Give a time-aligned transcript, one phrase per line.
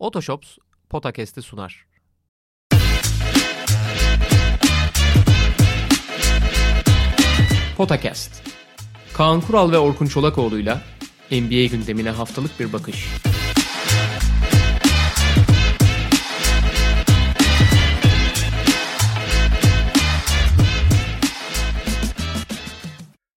[0.00, 0.58] Otoshops
[0.90, 1.86] Potakest'i sunar.
[7.76, 8.42] Potakest.
[9.14, 10.80] Kaan Kural ve Orkun Çolakoğlu'yla
[11.30, 13.08] NBA gündemine haftalık bir bakış.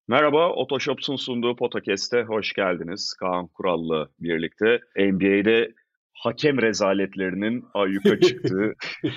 [0.07, 3.13] Merhaba, Otoshops'un sunduğu Potakest'e hoş geldiniz.
[3.19, 5.82] Kaan Kural'la birlikte NBA'de
[6.23, 8.73] hakem rezaletlerinin ayyuka çıktığı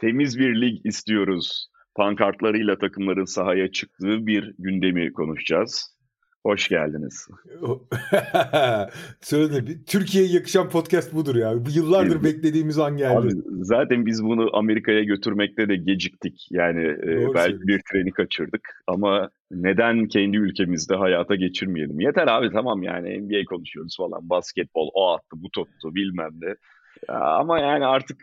[0.00, 1.68] temiz bir lig istiyoruz
[1.98, 5.97] pankartlarıyla takımların sahaya çıktığı bir gündemi konuşacağız.
[6.42, 7.28] Hoş geldiniz.
[9.20, 11.66] Söyle Türkiye'ye yakışan podcast budur ya.
[11.66, 13.16] Bu yıllardır beklediğimiz an geldi.
[13.16, 13.30] Abi,
[13.60, 16.48] zaten biz bunu Amerika'ya götürmekte de geciktik.
[16.50, 22.00] Yani e, belki bir treni kaçırdık ama neden kendi ülkemizde hayata geçirmeyelim?
[22.00, 24.30] Yeter abi tamam yani NBA konuşuyoruz falan.
[24.30, 26.54] Basketbol o attı bu tuttu bilmem ne.
[27.08, 28.20] Ya, ama yani artık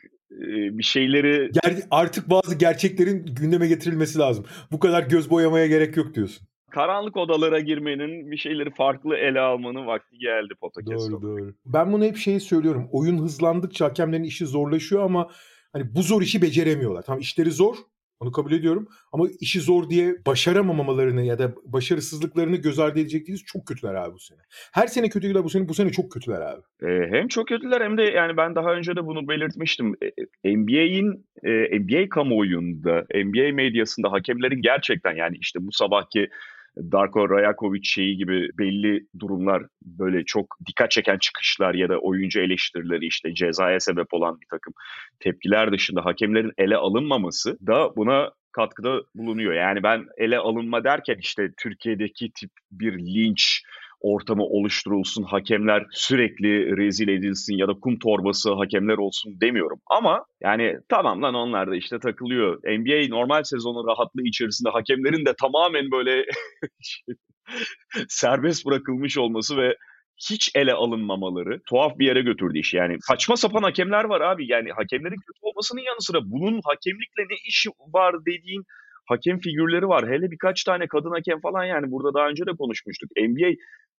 [0.71, 1.51] bir şeyleri...
[1.63, 4.45] Ger artık bazı gerçeklerin gündeme getirilmesi lazım.
[4.71, 9.87] Bu kadar göz boyamaya gerek yok diyorsun karanlık odalara girmenin, bir şeyleri farklı ele almanın
[9.87, 11.11] vakti geldi podcast.
[11.11, 11.53] Doğru doğru.
[11.65, 12.89] Ben bunu hep şeyi söylüyorum.
[12.91, 15.29] Oyun hızlandıkça hakemlerin işi zorlaşıyor ama
[15.73, 17.01] hani bu zor işi beceremiyorlar.
[17.01, 17.75] Tamam işleri zor
[18.19, 18.87] onu kabul ediyorum.
[19.11, 23.43] Ama işi zor diye başaramamalarını ya da başarısızlıklarını göz ardı edecek değiliz.
[23.45, 24.39] Çok kötüler abi bu sene.
[24.73, 25.69] Her sene kötüler bu sene.
[25.69, 26.61] Bu sene çok kötüler abi.
[26.83, 29.95] Ee, hem çok kötüler hem de yani ben daha önce de bunu belirtmiştim.
[30.43, 36.29] NBA'in e, NBA kamuoyunda, NBA medyasında hakemlerin gerçekten yani işte bu sabahki
[36.77, 43.05] Darko Rajakovic şeyi gibi belli durumlar böyle çok dikkat çeken çıkışlar ya da oyuncu eleştirileri
[43.05, 44.73] işte cezaya sebep olan bir takım
[45.19, 49.53] tepkiler dışında hakemlerin ele alınmaması da buna katkıda bulunuyor.
[49.53, 53.63] Yani ben ele alınma derken işte Türkiye'deki tip bir linç
[54.01, 59.79] ortamı oluşturulsun, hakemler sürekli rezil edilsin ya da kum torbası hakemler olsun demiyorum.
[59.97, 62.57] Ama yani tamam lan onlar da işte takılıyor.
[62.57, 66.25] NBA normal sezonu rahatlığı içerisinde hakemlerin de tamamen böyle
[68.07, 69.75] serbest bırakılmış olması ve
[70.29, 72.73] hiç ele alınmamaları tuhaf bir yere götürdü iş.
[72.73, 74.51] Yani saçma sapan hakemler var abi.
[74.51, 78.63] Yani hakemlerin kötü olmasının yanı sıra bunun hakemlikle ne işi var dediğin
[79.05, 80.09] hakem figürleri var.
[80.09, 83.09] Hele birkaç tane kadın hakem falan yani burada daha önce de konuşmuştuk.
[83.17, 83.49] NBA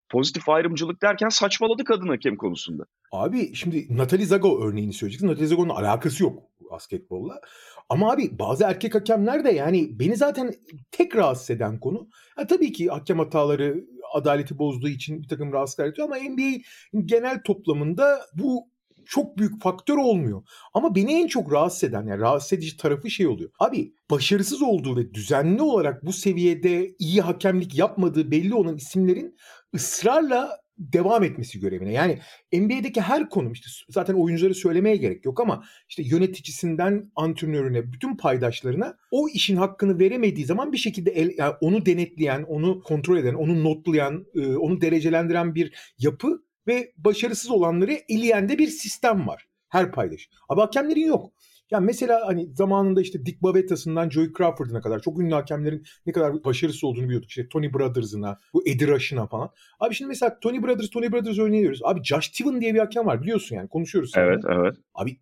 [0.08, 2.84] pozitif ayrımcılık derken saçmaladı kadın hakem konusunda.
[3.12, 5.28] Abi şimdi Natalie Zago örneğini söyleyeceksin.
[5.28, 7.40] Natalie Zago'nun alakası yok basketbolla.
[7.88, 10.54] Ama abi bazı erkek hakemler de yani beni zaten
[10.90, 12.08] tek rahatsız eden konu.
[12.38, 16.62] Ya tabii ki hakem hataları adaleti bozduğu için bir takım rahatsızlıklar yaratıyor ama NBA
[17.04, 18.68] genel toplamında bu
[19.06, 20.42] çok büyük faktör olmuyor.
[20.74, 23.50] Ama beni en çok rahatsız eden yani rahatsız edici tarafı şey oluyor.
[23.58, 29.36] Abi başarısız olduğu ve düzenli olarak bu seviyede iyi hakemlik yapmadığı belli olan isimlerin
[29.74, 31.92] ısrarla devam etmesi görevine.
[31.92, 32.18] Yani
[32.52, 38.96] NBA'deki her konum işte zaten oyuncuları söylemeye gerek yok ama işte yöneticisinden antrenörüne bütün paydaşlarına
[39.10, 43.64] o işin hakkını veremediği zaman bir şekilde el, yani onu denetleyen, onu kontrol eden, onu
[43.64, 44.24] notlayan,
[44.60, 49.47] onu derecelendiren bir yapı ve başarısız olanları eleyen de bir sistem var.
[49.69, 50.28] Her paydaş.
[50.49, 51.32] Ama hakemlerin yok.
[51.71, 56.44] Ya mesela hani zamanında işte Dick Bavettas'ından Joey Crawford'ına kadar çok ünlü hakemlerin ne kadar
[56.44, 57.28] başarısız olduğunu biliyorduk.
[57.28, 59.50] İşte Tony Brothers'ına, bu Eddie Rush'ına falan.
[59.81, 61.81] Abi şimdi mesela Tony Brothers, Tony Brothers örneği veriyoruz.
[61.84, 64.12] Abi Josh Tiven diye bir hakem var biliyorsun yani konuşuyoruz.
[64.16, 64.60] Evet, seninle.
[64.60, 64.77] evet.
[64.94, 65.16] Abi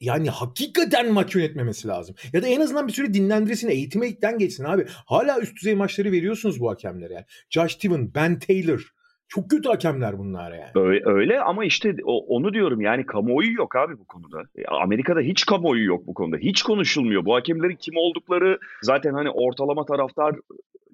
[0.00, 2.14] yani hakikaten maç yönetmemesi lazım.
[2.32, 4.86] Ya da en azından bir süre dinlendiresin, eğitimden geçsin abi.
[4.88, 7.24] Hala üst düzey maçları veriyorsunuz bu hakemlere yani.
[7.50, 8.92] Josh Tiven, Ben Taylor,
[9.30, 10.70] çok kötü hakemler bunlar yani.
[10.74, 14.42] Öyle, öyle ama işte onu diyorum yani kamuoyu yok abi bu konuda.
[14.56, 16.36] E, Amerika'da hiç kamuoyu yok bu konuda.
[16.36, 17.24] Hiç konuşulmuyor.
[17.24, 20.34] Bu hakemlerin kim oldukları zaten hani ortalama taraftar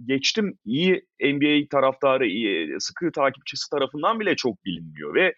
[0.06, 5.34] geçtim iyi NBA taraftarı, iyi, sıkı takipçisi tarafından bile çok bilinmiyor ve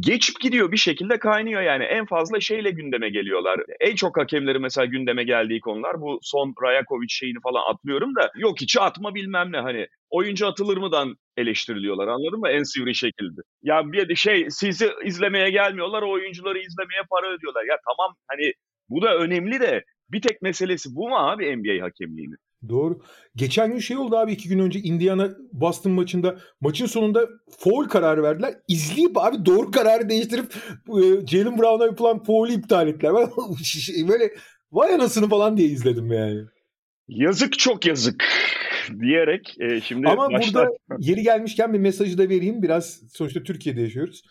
[0.00, 1.84] geçip gidiyor bir şekilde kaynıyor yani.
[1.84, 3.60] En fazla şeyle gündeme geliyorlar.
[3.80, 8.60] En çok hakemleri mesela gündeme geldiği konular bu son Rajakovic şeyini falan atlıyorum da yok
[8.60, 13.40] hiç atma bilmem ne hani oyuncu atılır mıdan eleştiriliyorlar anladın mı en sivri şekilde.
[13.62, 17.64] Ya bir de şey sizi izlemeye gelmiyorlar oyuncuları izlemeye para ödüyorlar.
[17.64, 18.52] Ya tamam hani
[18.88, 22.38] bu da önemli de bir tek meselesi bu mu abi NBA hakemliğinin?
[22.68, 23.00] Doğru.
[23.36, 27.28] Geçen gün şey oldu abi iki gün önce Indiana Boston maçında maçın sonunda
[27.58, 28.54] foul kararı verdiler.
[28.68, 30.54] İzleyip abi doğru kararı değiştirip
[30.88, 33.12] e, Jalen Brown'a yapılan foul'ü iptal ettiler.
[33.14, 33.28] Ben
[34.08, 34.34] böyle
[34.72, 36.40] vay anasını falan diye izledim yani.
[37.08, 38.24] Yazık çok yazık
[39.00, 40.68] diyerek e, şimdi Ama başlar...
[40.68, 42.62] burada yeri gelmişken bir mesajı da vereyim.
[42.62, 44.22] Biraz sonuçta Türkiye'de yaşıyoruz.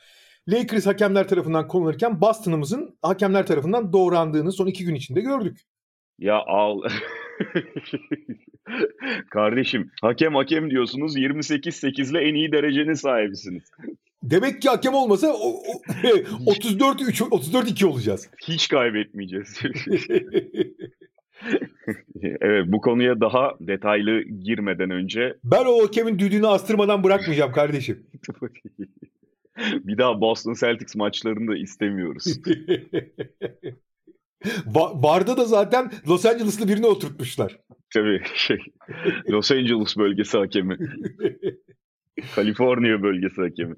[0.48, 5.58] Lakers hakemler tarafından kullanırken Boston'ımızın hakemler tarafından doğrandığını son iki gün içinde gördük.
[6.20, 6.82] Ya al.
[9.30, 13.64] Kardeşim hakem hakem diyorsunuz 28-8 ile en iyi derecenin sahibisiniz.
[14.24, 15.82] Demek ki hakem olmasa o, o,
[16.46, 18.30] 34 3 34 2 olacağız.
[18.48, 19.62] Hiç kaybetmeyeceğiz.
[22.42, 28.08] evet bu konuya daha detaylı girmeden önce ben o hakemin düdüğünü astırmadan bırakmayacağım kardeşim.
[29.58, 32.26] bir daha Boston Celtics maçlarını da istemiyoruz.
[35.04, 37.58] Barda da zaten Los Angeles'lı birini oturtmuşlar.
[37.94, 38.58] Tabii şey
[39.30, 40.78] Los Angeles bölgesi hakemi.
[42.36, 43.76] Kaliforniya bölgesi hakemi.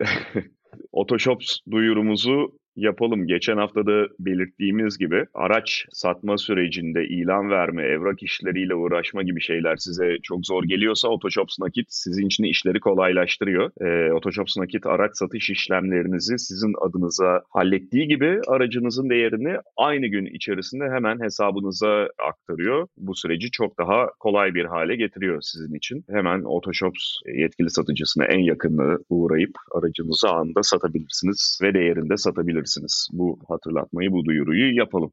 [0.92, 3.26] Otoshops duyurumuzu yapalım.
[3.26, 9.76] Geçen hafta da belirttiğimiz gibi araç satma sürecinde ilan verme, evrak işleriyle uğraşma gibi şeyler
[9.76, 13.70] size çok zor geliyorsa Otoshops Nakit sizin için işleri kolaylaştırıyor.
[13.80, 20.84] E, Otoshops Nakit araç satış işlemlerinizi sizin adınıza hallettiği gibi aracınızın değerini aynı gün içerisinde
[20.84, 22.86] hemen hesabınıza aktarıyor.
[22.96, 26.04] Bu süreci çok daha kolay bir hale getiriyor sizin için.
[26.10, 33.08] Hemen Otoshops yetkili satıcısına en yakını uğrayıp aracınızı anında satabilirsiniz ve değerinde satabilirsiniz yapabilirsiniz.
[33.12, 35.12] Bu hatırlatmayı, bu duyuruyu yapalım.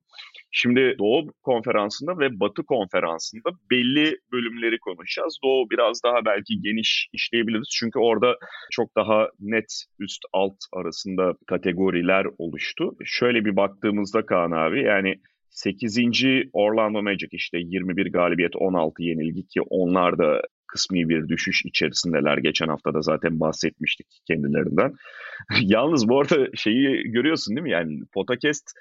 [0.51, 5.37] Şimdi Doğu konferansında ve Batı konferansında belli bölümleri konuşacağız.
[5.43, 7.67] Doğu biraz daha belki geniş işleyebiliriz.
[7.71, 8.35] Çünkü orada
[8.71, 12.91] çok daha net üst alt arasında kategoriler oluştu.
[13.05, 15.15] Şöyle bir baktığımızda Kaan abi yani
[15.49, 16.23] 8.
[16.53, 22.37] Orlando Magic işte 21 galibiyet 16 yenilgi ki onlar da kısmi bir düşüş içerisindeler.
[22.37, 24.93] Geçen hafta da zaten bahsetmiştik kendilerinden.
[25.61, 27.71] Yalnız bu arada şeyi görüyorsun değil mi?
[27.71, 28.71] Yani Potakest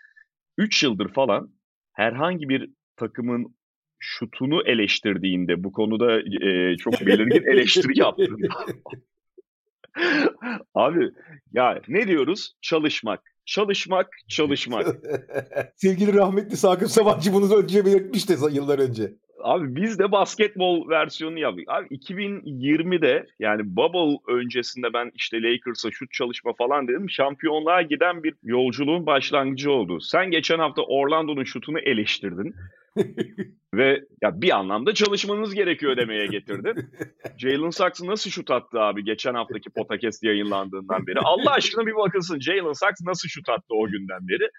[0.58, 1.50] 3 yıldır falan
[1.92, 3.54] herhangi bir takımın
[3.98, 8.48] şutunu eleştirdiğinde bu konuda e, çok belirgin eleştiri yaptığında
[10.74, 11.10] Abi
[11.52, 12.52] ya ne diyoruz?
[12.62, 13.20] Çalışmak.
[13.44, 14.96] Çalışmak, çalışmak.
[15.76, 19.12] Sevgili rahmetli Sakıp Savaşçı bunu önce belirtmişti yıllar önce.
[19.42, 21.64] Abi biz de basketbol versiyonu yaptık.
[21.68, 27.10] Abi 2020'de yani bubble öncesinde ben işte Lakers'a şut çalışma falan dedim.
[27.10, 30.00] Şampiyonluğa giden bir yolculuğun başlangıcı oldu.
[30.00, 32.54] Sen geçen hafta Orlando'nun şutunu eleştirdin.
[33.74, 36.90] Ve ya bir anlamda çalışmanız gerekiyor demeye getirdin.
[37.38, 41.18] Jalen Sachs nasıl şut attı abi geçen haftaki podcast yayınlandığından beri?
[41.20, 44.50] Allah aşkına bir bakılsın Jalen Sachs nasıl şut attı o günden beri?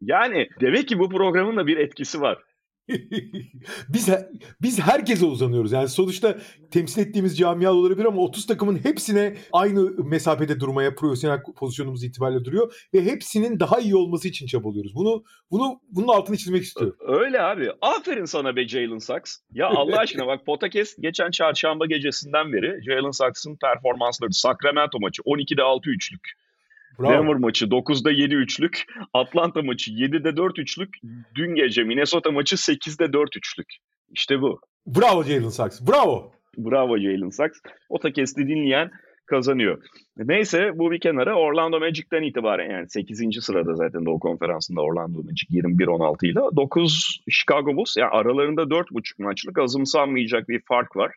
[0.00, 2.38] Yani demek ki bu programın da bir etkisi var.
[3.88, 4.08] biz
[4.62, 5.72] biz herkese uzanıyoruz.
[5.72, 6.38] Yani sonuçta
[6.70, 12.86] temsil ettiğimiz camia olabilir ama 30 takımın hepsine aynı mesafede durmaya profesyonel pozisyonumuz itibariyle duruyor
[12.94, 14.94] ve hepsinin daha iyi olması için çabalıyoruz.
[14.94, 16.96] Bunu bunu bunun altını çizmek istiyorum.
[17.00, 17.70] Öyle abi.
[17.80, 19.38] Aferin sana be Jalen Sachs.
[19.52, 25.62] Ya Allah aşkına bak Potakes geçen çarşamba gecesinden beri Jalen Sachs'ın performansları Sacramento maçı 12'de
[25.62, 26.45] 6 üçlük.
[26.98, 27.12] Bravo.
[27.12, 28.84] Denver maçı 9'da 7 üçlük.
[29.14, 30.94] Atlanta maçı 7'de 4 üçlük.
[31.34, 33.68] Dün gece Minnesota maçı 8'de 4 üçlük.
[34.12, 34.60] İşte bu.
[34.86, 35.80] Bravo Jalen Sachs.
[35.88, 36.32] Bravo.
[36.58, 37.58] Bravo Jalen Sachs.
[37.88, 38.90] O takesti dinleyen
[39.26, 39.82] kazanıyor.
[40.16, 43.44] Neyse bu bir kenara Orlando Magic'ten itibaren yani 8.
[43.44, 49.58] sırada zaten Doğu Konferansı'nda Orlando Magic 21-16 ile 9 Chicago Bulls yani aralarında 4.5 maçlık
[49.58, 51.14] azımsanmayacak bir fark var.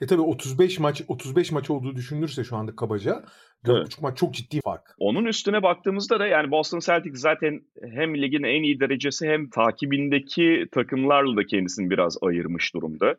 [0.00, 3.24] E tabi 35 maç 35 maç olduğu düşünülürse şu anda kabaca
[3.64, 4.02] 4.5 evet.
[4.02, 4.94] maç çok ciddi fark.
[4.98, 7.60] Onun üstüne baktığımızda da yani Boston Celtics zaten
[7.92, 13.16] hem ligin en iyi derecesi hem takibindeki takımlarla da kendisini biraz ayırmış durumda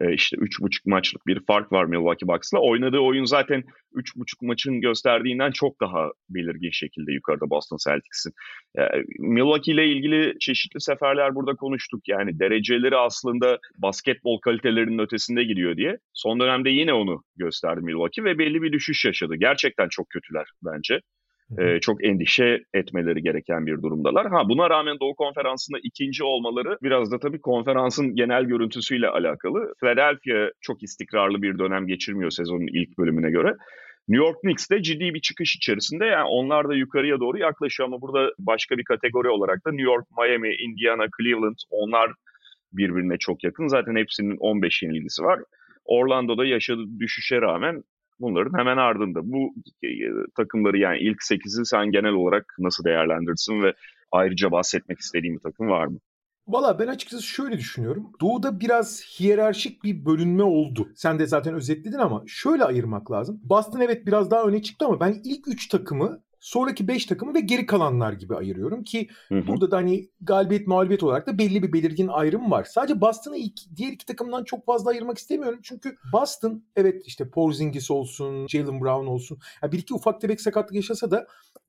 [0.00, 2.58] e, işte 3.5 maçlık bir fark var Milwaukee Bucks'la.
[2.58, 3.64] Oynadığı oyun zaten
[3.94, 8.32] 3.5 maçın gösterdiğinden çok daha belirgin şekilde yukarıda Boston Celtics'in.
[8.78, 8.82] E,
[9.18, 12.08] Milwaukee ile ilgili çeşitli seferler burada konuştuk.
[12.08, 15.98] Yani dereceleri aslında basketbol kalitelerinin ötesinde gidiyor diye.
[16.12, 19.34] Son dönemde yine onu gösterdi Milwaukee ve belli bir düşüş yaşadı.
[19.36, 21.00] Gerçekten çok kötüler bence
[21.58, 24.26] e, çok endişe etmeleri gereken bir durumdalar.
[24.30, 29.74] Ha buna rağmen Doğu Konferansı'nda ikinci olmaları biraz da tabii konferansın genel görüntüsüyle alakalı.
[29.80, 33.54] Philadelphia çok istikrarlı bir dönem geçirmiyor sezonun ilk bölümüne göre.
[34.08, 36.04] New York Knicks de ciddi bir çıkış içerisinde.
[36.04, 40.06] Yani onlar da yukarıya doğru yaklaşıyor ama burada başka bir kategori olarak da New York,
[40.18, 42.10] Miami, Indiana, Cleveland onlar
[42.72, 43.68] birbirine çok yakın.
[43.68, 45.40] Zaten hepsinin 15 yenilgisi var.
[45.84, 47.82] Orlando'da yaşadığı düşüşe rağmen
[48.20, 49.20] bunların hemen ardında.
[49.24, 49.88] Bu e,
[50.36, 53.74] takımları yani ilk 8'i sen genel olarak nasıl değerlendirirsin ve
[54.12, 55.98] ayrıca bahsetmek istediğin bir takım var mı?
[56.48, 58.12] Valla ben açıkçası şöyle düşünüyorum.
[58.20, 60.88] Doğu'da biraz hiyerarşik bir bölünme oldu.
[60.94, 63.40] Sen de zaten özetledin ama şöyle ayırmak lazım.
[63.42, 67.40] Boston evet biraz daha öne çıktı ama ben ilk 3 takımı sonraki 5 takımı ve
[67.40, 69.46] geri kalanlar gibi ayırıyorum ki hı hı.
[69.46, 72.64] burada da hani galibiyet mağlubiyet olarak da belli bir belirgin ayrım var.
[72.64, 73.36] Sadece Boston'ı
[73.76, 75.60] diğer iki takımdan çok fazla ayırmak istemiyorum.
[75.62, 79.38] Çünkü Boston evet işte Porzingis olsun, Jalen Brown olsun.
[79.62, 81.26] Yani bir iki ufak tefek sakatlık yaşasa da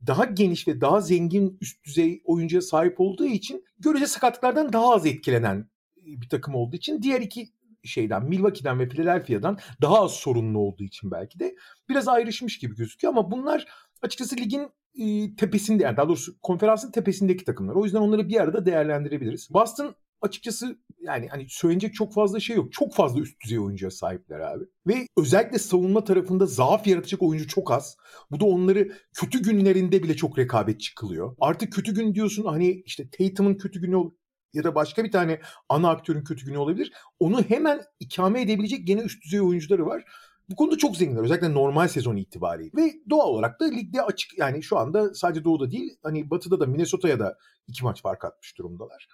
[0.07, 5.05] daha geniş ve daha zengin üst düzey oyuncuya sahip olduğu için görece sakatlıklardan daha az
[5.05, 7.49] etkilenen bir takım olduğu için diğer iki
[7.83, 11.55] şeyden Milwaukee'den ve Philadelphia'dan daha az sorunlu olduğu için belki de
[11.89, 13.65] biraz ayrışmış gibi gözüküyor ama bunlar
[14.01, 17.75] açıkçası ligin e, tepesinde yani daha doğrusu konferansın tepesindeki takımlar.
[17.75, 19.47] O yüzden onları bir arada değerlendirebiliriz.
[19.53, 22.73] Boston açıkçası yani hani söylenecek çok fazla şey yok.
[22.73, 24.63] Çok fazla üst düzey oyuncuya sahipler abi.
[24.87, 27.97] Ve özellikle savunma tarafında zaaf yaratacak oyuncu çok az.
[28.31, 31.35] Bu da onları kötü günlerinde bile çok rekabetçi kılıyor.
[31.39, 34.11] Artık kötü gün diyorsun hani işte Tatum'un kötü günü
[34.53, 36.91] ya da başka bir tane ana aktörün kötü günü olabilir.
[37.19, 40.03] Onu hemen ikame edebilecek gene üst düzey oyuncuları var.
[40.49, 41.23] Bu konuda çok zenginler.
[41.23, 42.71] Özellikle normal sezon itibariyle.
[42.77, 46.65] Ve doğal olarak da ligde açık yani şu anda sadece doğuda değil hani batıda da
[46.65, 47.37] Minnesota'ya da
[47.67, 49.07] iki maç fark atmış durumdalar.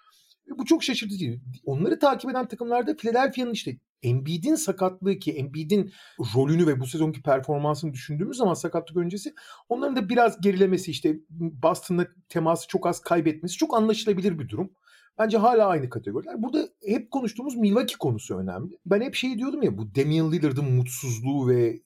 [0.48, 1.40] Ve bu çok şaşırtıcı.
[1.66, 5.94] Onları takip eden takımlarda Philadelphia'nın işte Embiid'in sakatlığı ki Embiid'in
[6.36, 9.34] rolünü ve bu sezonki performansını düşündüğümüz zaman sakatlık öncesi
[9.70, 14.72] onların da biraz gerilemesi işte Boston'la teması çok az kaybetmesi çok anlaşılabilir bir durum.
[15.20, 16.44] Bence hala aynı kategoriler.
[16.44, 18.80] Burada hep konuştuğumuz Milwaukee konusu önemli.
[18.86, 21.82] Ben hep şey diyordum ya bu Damian Lillard'ın mutsuzluğu ve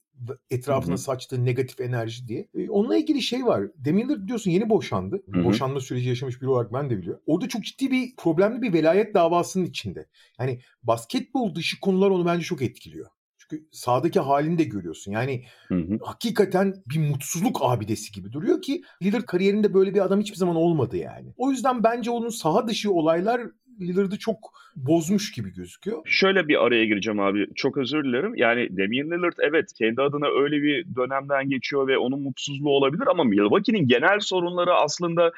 [0.50, 1.02] etrafına Hı-hı.
[1.02, 2.48] saçtığı negatif enerji diye.
[2.54, 3.62] E, onunla ilgili şey var.
[3.84, 5.22] Damian Lillard diyorsun yeni boşandı.
[5.32, 5.44] Hı-hı.
[5.44, 7.22] Boşanma süreci yaşamış biri olarak ben de biliyorum.
[7.26, 10.06] Orada çok ciddi bir problemli bir velayet davasının içinde.
[10.40, 13.06] Yani basketbol dışı konular onu bence çok etkiliyor.
[13.50, 15.12] Çünkü sahadaki halini de görüyorsun.
[15.12, 15.98] Yani hı hı.
[16.02, 20.96] hakikaten bir mutsuzluk abidesi gibi duruyor ki Lillard kariyerinde böyle bir adam hiçbir zaman olmadı
[20.96, 21.32] yani.
[21.36, 23.40] O yüzden bence onun saha dışı olaylar
[23.80, 24.38] Lillard'ı çok
[24.76, 26.02] bozmuş gibi gözüküyor.
[26.04, 27.46] Şöyle bir araya gireceğim abi.
[27.54, 28.34] Çok özür dilerim.
[28.34, 33.24] Yani Damian Lillard evet kendi adına öyle bir dönemden geçiyor ve onun mutsuzluğu olabilir ama
[33.24, 35.32] Milwaukee'nin genel sorunları aslında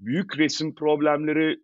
[0.00, 1.60] büyük resim problemleri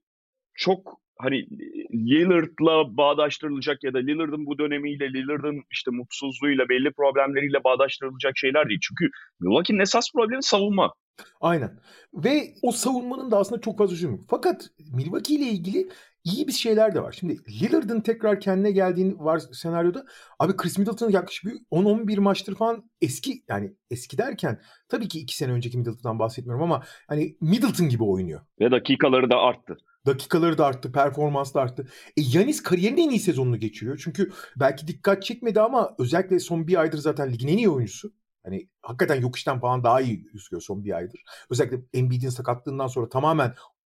[0.54, 1.46] çok hani
[1.92, 8.80] Lillard'la bağdaştırılacak ya da Lillard'ın bu dönemiyle, Lillard'ın işte mutsuzluğuyla, belli problemleriyle bağdaştırılacak şeyler değil.
[8.82, 9.10] Çünkü
[9.40, 10.94] Milwaukee'nin esas problemi savunma.
[11.40, 11.80] Aynen.
[12.14, 14.18] Ve o savunmanın da aslında çok fazla çözümü.
[14.30, 15.88] Fakat Milwaukee ile ilgili
[16.24, 17.16] iyi bir şeyler de var.
[17.20, 20.04] Şimdi Lillard'ın tekrar kendine geldiğini var senaryoda.
[20.38, 25.36] Abi Chris Middleton yaklaşık bir 10-11 maçtır falan eski yani eski derken tabii ki 2
[25.36, 28.40] sene önceki Middleton'dan bahsetmiyorum ama hani Middleton gibi oynuyor.
[28.60, 29.76] Ve dakikaları da arttı.
[30.06, 31.88] Dakikaları da arttı, performans da arttı.
[32.16, 34.00] E Yanis kariyerinin en iyi sezonunu geçiriyor.
[34.04, 38.12] Çünkü belki dikkat çekmedi ama özellikle son bir aydır zaten ligin en iyi oyuncusu.
[38.44, 41.22] Hani hakikaten yok işten falan daha iyi gözüküyor son bir aydır.
[41.50, 43.54] Özellikle Embiid'in sakatlığından sonra tamamen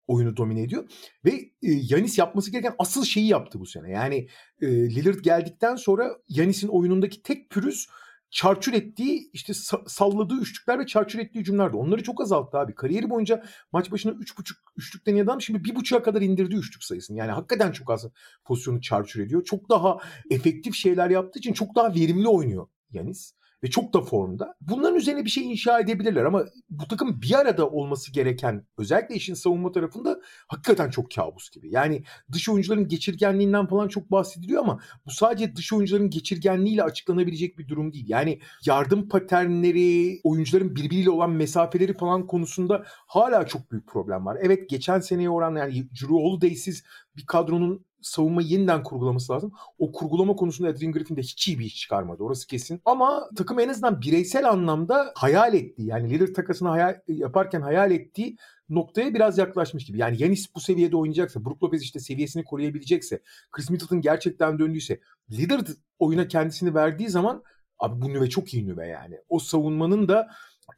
[0.07, 0.91] oyunu domine ediyor.
[1.25, 3.91] Ve e, Yanis yapması gereken asıl şeyi yaptı bu sene.
[3.91, 4.27] Yani
[4.61, 7.87] e, Lillard geldikten sonra Yanis'in oyunundaki tek pürüz
[8.31, 9.53] çarçur ettiği işte
[9.87, 11.75] salladığı üçlükler ve çarçur ettiği cümlelerdi.
[11.75, 12.75] Onları çok azalttı abi.
[12.75, 17.17] Kariyeri boyunca maç başına 3.5 üçlük deniyor adam şimdi 1.5'a kadar indirdi üçlük sayısını.
[17.17, 18.05] Yani hakikaten çok az
[18.45, 19.43] pozisyonu çarçur ediyor.
[19.43, 19.97] Çok daha
[20.29, 24.55] efektif şeyler yaptığı için çok daha verimli oynuyor Yanis ve çok da formda.
[24.61, 29.33] Bunların üzerine bir şey inşa edebilirler ama bu takım bir arada olması gereken özellikle işin
[29.33, 31.69] savunma tarafında hakikaten çok kabus gibi.
[31.71, 37.67] Yani dış oyuncuların geçirgenliğinden falan çok bahsediliyor ama bu sadece dış oyuncuların geçirgenliğiyle açıklanabilecek bir
[37.67, 38.05] durum değil.
[38.07, 44.37] Yani yardım paternleri, oyuncuların birbiriyle olan mesafeleri falan konusunda hala çok büyük problem var.
[44.41, 46.83] Evet geçen seneye oran yani Drew Holiday'siz
[47.17, 49.51] bir kadronun savunmayı yeniden kurgulaması lazım.
[49.79, 52.23] O kurgulama konusunda Adrian Griffin de hiç iyi bir iş çıkarmadı.
[52.23, 52.81] Orası kesin.
[52.85, 58.37] Ama takım en azından bireysel anlamda hayal ettiği yani Lillard takasını hayal, yaparken hayal ettiği
[58.69, 59.97] noktaya biraz yaklaşmış gibi.
[59.97, 64.99] Yani Yanis bu seviyede oynayacaksa, Brook Lopez işte seviyesini koruyabilecekse, Chris Middleton gerçekten döndüyse,
[65.31, 65.67] Lillard
[65.99, 67.43] oyuna kendisini verdiği zaman
[67.79, 69.19] abi bu nüve çok iyi nüve yani.
[69.29, 70.27] O savunmanın da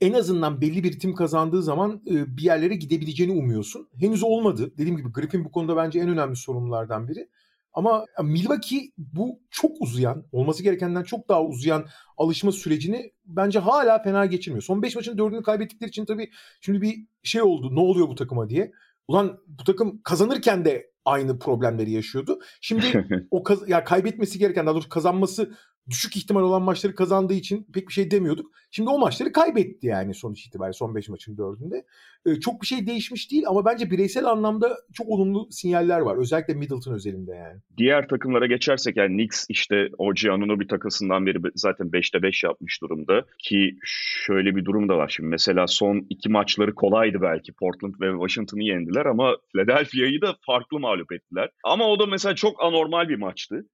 [0.01, 3.89] en azından belli bir ritim kazandığı zaman e, bir yerlere gidebileceğini umuyorsun.
[3.99, 4.71] Henüz olmadı.
[4.77, 7.29] Dediğim gibi Griffin bu konuda bence en önemli sorumlulardan biri.
[7.73, 11.85] Ama Milwaukee bu çok uzayan, olması gerekenden çok daha uzayan
[12.17, 14.63] alışma sürecini bence hala fena geçirmiyor.
[14.63, 16.29] Son 5 maçın 4'ünü kaybettikleri için tabii
[16.61, 17.75] şimdi bir şey oldu.
[17.75, 18.71] Ne oluyor bu takıma diye.
[19.07, 22.39] Ulan bu takım kazanırken de aynı problemleri yaşıyordu.
[22.61, 25.53] Şimdi o kaz- ya kaybetmesi gereken daha doğrusu kazanması
[25.89, 28.51] düşük ihtimal olan maçları kazandığı için pek bir şey demiyorduk.
[28.71, 31.83] Şimdi o maçları kaybetti yani sonuç itibariyle son 5 maçın 4'ünde.
[32.25, 36.17] Ee, çok bir şey değişmiş değil ama bence bireysel anlamda çok olumlu sinyaller var.
[36.17, 37.59] Özellikle Middleton özelinde yani.
[37.77, 43.25] Diğer takımlara geçersek yani Knicks işte OG Anunoby takasından beri zaten 5'te 5 yapmış durumda.
[43.39, 43.77] Ki
[44.25, 45.29] şöyle bir durum da var şimdi.
[45.29, 47.53] Mesela son iki maçları kolaydı belki.
[47.53, 51.49] Portland ve Washington'ı yendiler ama Philadelphia'yı da farklı mağlup ettiler.
[51.63, 53.65] Ama o da mesela çok anormal bir maçtı.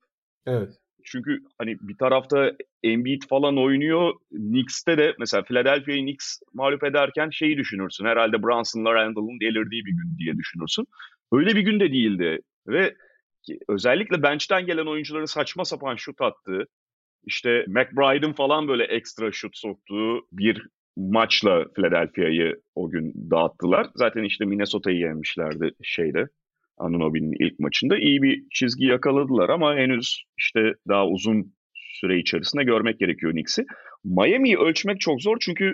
[0.46, 0.80] Evet.
[1.12, 2.52] Çünkü hani bir tarafta
[2.84, 4.14] Embiid falan oynuyor.
[4.32, 8.06] Knicks'te de mesela Philadelphia'yı Knicks mağlup ederken şeyi düşünürsün.
[8.06, 10.86] Herhalde Brunson'la Randall'ın delirdiği bir gün diye düşünürsün.
[11.32, 12.40] Öyle bir gün de değildi.
[12.68, 12.96] Ve
[13.68, 16.68] özellikle bench'ten gelen oyuncuların saçma sapan şut attığı,
[17.26, 23.88] işte McBride'ın falan böyle ekstra şut soktuğu bir maçla Philadelphia'yı o gün dağıttılar.
[23.96, 26.28] Zaten işte Minnesota'yı yenmişlerdi şeyde
[26.80, 27.98] Anunoby'nin ilk maçında.
[27.98, 33.66] iyi bir çizgi yakaladılar ama henüz işte daha uzun süre içerisinde görmek gerekiyor Knicks'i.
[34.04, 35.74] Miami'yi ölçmek çok zor çünkü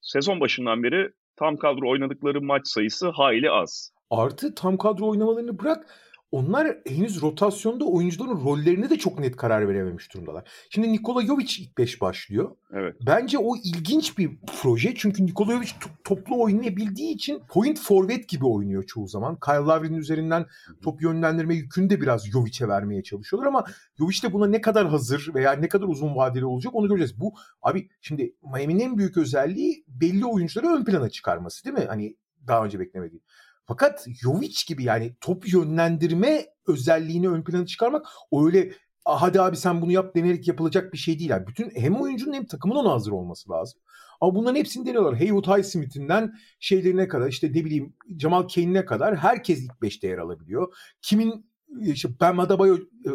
[0.00, 3.90] sezon başından beri tam kadro oynadıkları maç sayısı hayli az.
[4.10, 5.86] Artı tam kadro oynamalarını bırak
[6.34, 10.48] onlar henüz rotasyonda oyuncuların rollerine de çok net karar verememiş durumdalar.
[10.70, 12.56] Şimdi Nikola Jovic ilk 5 başlıyor.
[12.72, 12.96] Evet.
[13.06, 14.30] Bence o ilginç bir
[14.62, 14.94] proje.
[14.94, 19.38] Çünkü Nikola Jovic to- toplu oynayabildiği için point forvet gibi oynuyor çoğu zaman.
[19.40, 20.46] Kyle Lowry'nin üzerinden
[20.82, 23.64] top yönlendirme yükünü de biraz Jovic'e vermeye çalışıyorlar ama
[23.98, 27.20] Jovic de buna ne kadar hazır veya ne kadar uzun vadeli olacak onu göreceğiz.
[27.20, 31.84] Bu abi şimdi Miami'nin en büyük özelliği belli oyuncuları ön plana çıkarması değil mi?
[31.88, 33.22] Hani daha önce beklemediğim.
[33.66, 38.72] Fakat Jovic gibi yani top yönlendirme özelliğini ön plana çıkarmak o öyle
[39.04, 41.30] "Ah, hadi abi sen bunu yap denerek yapılacak bir şey değil.
[41.30, 43.80] Yani bütün hem oyuncunun hem takımın ona hazır olması lazım.
[44.20, 45.18] Ama bunların hepsini deniyorlar.
[45.18, 50.74] Haywood Highsmith'inden şeylerine kadar işte ne bileyim Jamal Cain'ine kadar herkes ilk 5'te yer alabiliyor.
[51.02, 51.46] Kimin
[51.80, 53.10] işte Ben Adebayo, e,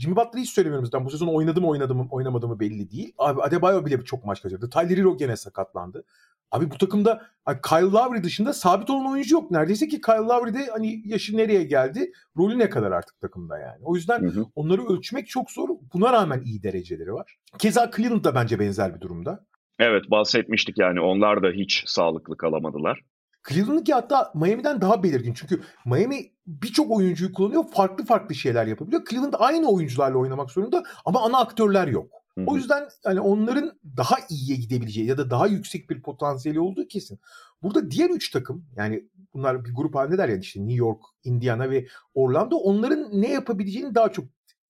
[0.00, 1.04] Jimmy Butler'ı hiç söylemiyorum zaten.
[1.06, 3.12] Bu sezon oynadı mı oynadı mı oynamadı mı belli değil.
[3.18, 4.70] Abi Adebayo bile çok maç kaçırdı.
[4.70, 6.04] Tyler Hero gene sakatlandı.
[6.52, 9.50] Abi bu takımda hani Kyle Lowry dışında sabit olan oyuncu yok.
[9.50, 13.80] Neredeyse ki Kyle Lowry de hani yaşı nereye geldi, rolü ne kadar artık takımda yani.
[13.82, 14.46] O yüzden Hı hı.
[14.54, 15.68] onları ölçmek çok zor.
[15.94, 17.36] Buna rağmen iyi dereceleri var.
[17.58, 19.44] Keza Cleveland da bence benzer bir durumda.
[19.78, 23.00] Evet bahsetmiştik yani onlar da hiç sağlıklı kalamadılar.
[23.48, 25.34] Cleveland'ınki hatta Miami'den daha belirgin.
[25.34, 27.64] Çünkü Miami birçok oyuncuyu kullanıyor.
[27.74, 29.02] Farklı farklı şeyler yapabiliyor.
[29.10, 32.21] Cleveland aynı oyuncularla oynamak zorunda ama ana aktörler yok.
[32.38, 32.44] Hı hı.
[32.46, 37.20] O yüzden hani onların daha iyiye gidebileceği ya da daha yüksek bir potansiyeli olduğu kesin.
[37.62, 41.86] Burada diğer üç takım yani bunlar bir grup halindeler yani işte New York, Indiana ve
[42.14, 44.24] Orlando onların ne yapabileceğini daha çok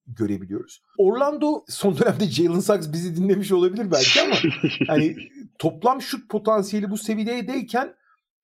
[0.07, 0.81] görebiliyoruz.
[0.97, 4.35] Orlando son dönemde Jalen Suggs bizi dinlemiş olabilir belki ama
[4.87, 5.15] hani
[5.59, 7.95] toplam şut potansiyeli bu seviyedeyken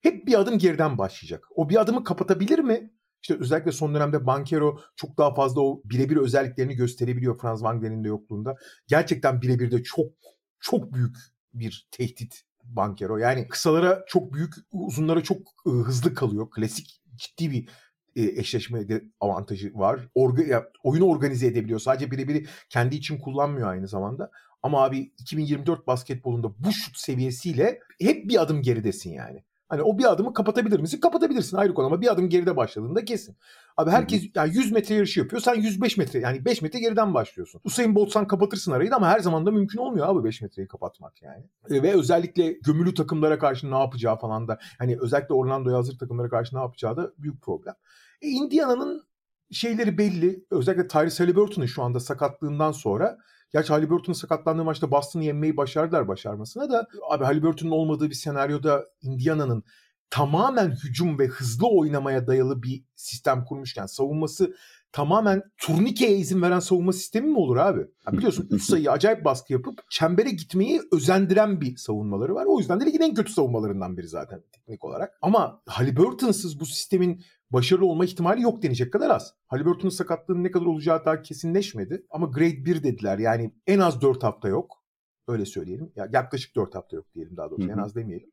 [0.02, 1.44] hep bir adım geriden başlayacak.
[1.56, 2.92] O bir adımı kapatabilir mi?
[3.22, 8.08] İşte özellikle son dönemde Bankero çok daha fazla o birebir özelliklerini gösterebiliyor Franz Wagner'in de
[8.08, 8.56] yokluğunda.
[8.88, 10.12] Gerçekten birebir de çok
[10.60, 11.18] çok büyük
[11.54, 13.18] bir tehdit Bankero.
[13.18, 16.50] Yani kısalara çok büyük, uzunlara çok e, hızlı kalıyor.
[16.50, 17.70] Klasik ciddi bir
[18.16, 20.08] e, eşleşme de avantajı var.
[20.16, 21.80] Orga, ya, oyunu organize edebiliyor.
[21.80, 24.32] Sadece birebiri kendi için kullanmıyor aynı zamanda.
[24.64, 29.44] Ama abi 2024 basketbolunda bu şut seviyesiyle hep bir adım geridesin yani.
[29.70, 31.00] Hani o bir adımı kapatabilir misin?
[31.00, 33.38] Kapatabilirsin ayrı konu ama bir adım geride başladığında kesin.
[33.78, 35.42] Abi herkes yani 100 metre yarışı yapıyor.
[35.42, 37.62] Sen 105 metre yani 5 metre geriden başlıyorsun.
[37.64, 41.22] Usain Bolt'san kapatırsın arayı da ama her zaman da mümkün olmuyor abi 5 metreyi kapatmak
[41.22, 41.44] yani.
[41.70, 46.30] E, Ve özellikle gömülü takımlara karşı ne yapacağı falan da hani özellikle Orlando'ya hazır takımlara
[46.30, 47.76] karşı ne yapacağı da büyük problem.
[48.22, 49.04] E, Indiana'nın
[49.52, 50.46] şeyleri belli.
[50.52, 53.18] Özellikle Tyrese Halliburton'un şu anda sakatlığından sonra
[53.52, 56.88] Gerçi Halliburton'un sakatlandığı maçta Boston'ı yenmeyi başardılar başarmasına da.
[57.10, 59.64] Abi Halliburton'un olmadığı bir senaryoda Indiana'nın
[60.10, 64.56] tamamen hücum ve hızlı oynamaya dayalı bir sistem kurmuşken savunması
[64.92, 67.80] tamamen turnikeye izin veren savunma sistemi mi olur abi?
[67.80, 72.46] Ya biliyorsun 3 sayı acayip baskı yapıp çembere gitmeyi özendiren bir savunmaları var.
[72.46, 75.18] O yüzden de ligin en kötü savunmalarından biri zaten teknik olarak.
[75.22, 77.22] Ama Halliburton'sız bu sistemin
[77.52, 79.34] başarılı olma ihtimali yok denecek kadar az.
[79.48, 82.06] Halliburton'un sakatlığının ne kadar olacağı daha kesinleşmedi.
[82.10, 83.20] Ama grade 1 dediler.
[83.20, 84.84] Yani en az 4 hafta yok.
[85.28, 85.92] Öyle söyleyelim.
[85.96, 87.68] Ya yaklaşık 4 hafta yok diyelim daha doğrusu.
[87.68, 87.74] Hı hı.
[87.74, 88.30] En az demeyelim.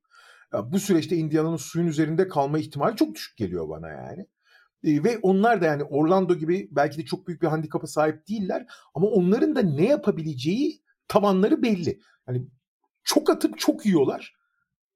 [0.52, 4.26] Ya bu süreçte Indiana'nın suyun üzerinde kalma ihtimali çok düşük geliyor bana yani.
[4.86, 8.66] E, ve onlar da yani Orlando gibi belki de çok büyük bir handikapa sahip değiller.
[8.94, 12.00] Ama onların da ne yapabileceği tabanları belli.
[12.28, 12.46] Yani
[13.04, 14.36] çok atıp çok yiyorlar.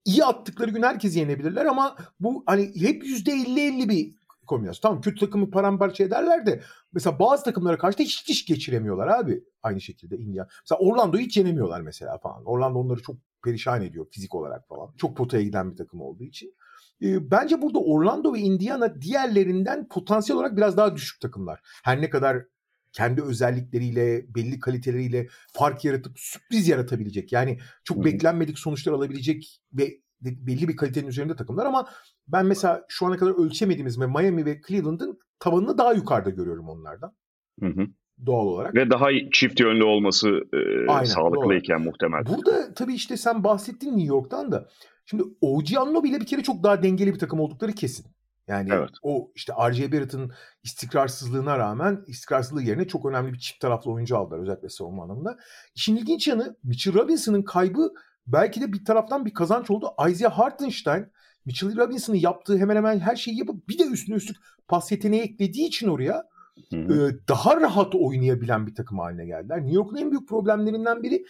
[0.04, 4.14] İyi attıkları gün herkesi yenebilirler ama bu hani hep %50-50 bir
[4.46, 4.80] kombinasyon.
[4.82, 9.44] Tamam kötü takımı paramparça ederler de mesela bazı takımlara karşı da hiç iş geçiremiyorlar abi.
[9.62, 10.48] Aynı şekilde Indiana.
[10.62, 12.44] Mesela Orlando'yu hiç yenemiyorlar mesela falan.
[12.44, 14.94] Orlando onları çok perişan ediyor fizik olarak falan.
[14.96, 16.54] Çok potaya giden bir takım olduğu için.
[17.02, 21.60] Ee, bence burada Orlando ve Indiana diğerlerinden potansiyel olarak biraz daha düşük takımlar.
[21.84, 22.44] Her ne kadar
[22.92, 27.32] kendi özellikleriyle, belli kaliteleriyle fark yaratıp sürpriz yaratabilecek.
[27.32, 28.04] Yani çok Hı hı.
[28.04, 31.88] beklenmedik sonuçlar alabilecek ve belli bir kalitenin üzerinde takımlar ama
[32.28, 37.12] ben mesela şu ana kadar ölçemediğimiz ve Miami ve Cleveland'ın tavanını daha yukarıda görüyorum onlardan
[37.60, 37.86] Hı hı.
[38.26, 38.74] doğal olarak.
[38.74, 42.26] Ve daha çift yönlü olması e, Aynen, sağlıklıyken muhtemel.
[42.26, 44.68] Burada tabii işte sen bahsettin New York'tan da.
[45.10, 48.06] Şimdi OG Anunoby ile bir kere çok daha dengeli bir takım oldukları kesin.
[48.48, 48.90] Yani Evet.
[49.02, 49.92] o işte R.J.
[49.92, 55.38] Barrett'ın istikrarsızlığına rağmen istikrarsızlığı yerine çok önemli bir çift taraflı oyuncu aldılar özellikle savunma anlamında.
[55.74, 57.92] İşin ilginç yanı Mitchell Robinson'ın kaybı
[58.26, 59.90] belki de bir taraftan bir kazanç oldu.
[60.08, 61.06] Isaiah Hartenstein
[61.46, 64.36] Mitchell Robinson'ın yaptığı hemen hemen her şeyi yapıp bir de üstüne üstlük
[64.68, 66.24] pas yeteneği eklediği için oraya
[66.70, 67.08] Hı hı.
[67.08, 69.58] e, daha rahat oynayabilen bir takım haline geldiler.
[69.58, 71.24] New York'un en büyük problemlerinden biri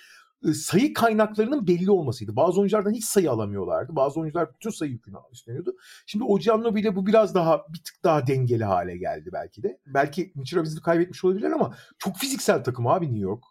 [0.54, 2.36] sayı kaynaklarının belli olmasıydı.
[2.36, 3.96] Bazı oyunculardan hiç sayı alamıyorlardı.
[3.96, 5.76] Bazı oyuncular bütün sayı yükünü üstleniyordu.
[6.06, 9.78] Şimdi Oceano bile bu biraz daha bir tık daha dengeli hale geldi belki de.
[9.86, 13.44] Belki Michirovic'i kaybetmiş olabilirler ama çok fiziksel takım abi New York.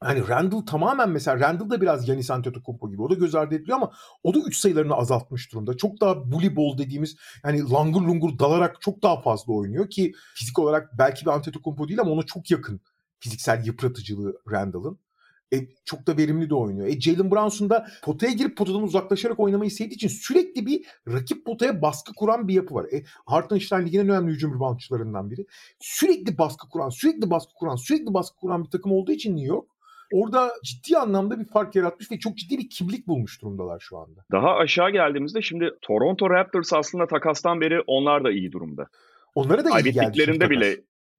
[0.00, 3.02] Hani Randall tamamen mesela Randall da biraz Yanis Antetokounmpo gibi.
[3.02, 5.76] O da göz ardı ediliyor ama o da 3 sayılarını azaltmış durumda.
[5.76, 10.58] Çok daha bully ball dediğimiz yani langur lungur dalarak çok daha fazla oynuyor ki fizik
[10.58, 12.80] olarak belki bir Antetokounmpo değil ama ona çok yakın
[13.20, 14.98] fiziksel yıpratıcılığı Randall'ın.
[15.54, 16.86] E, çok da verimli de oynuyor.
[16.86, 21.82] E, Jalen Brunson da potaya girip potadan uzaklaşarak oynamayı sevdiği için sürekli bir rakip potaya
[21.82, 22.84] baskı kuran bir yapı var.
[22.92, 25.46] E, Hartenstein ligin en önemli hücum reboundçılarından biri.
[25.80, 29.74] Sürekli baskı kuran, sürekli baskı kuran, sürekli baskı kuran bir takım olduğu için New York
[30.12, 34.24] orada ciddi anlamda bir fark yaratmış ve çok ciddi bir kimlik bulmuş durumdalar şu anda.
[34.32, 38.86] Daha aşağı geldiğimizde şimdi Toronto Raptors aslında takastan beri onlar da iyi durumda.
[39.34, 39.96] Onlara da iyi geldi.
[39.96, 40.76] Kaybettiklerinde bile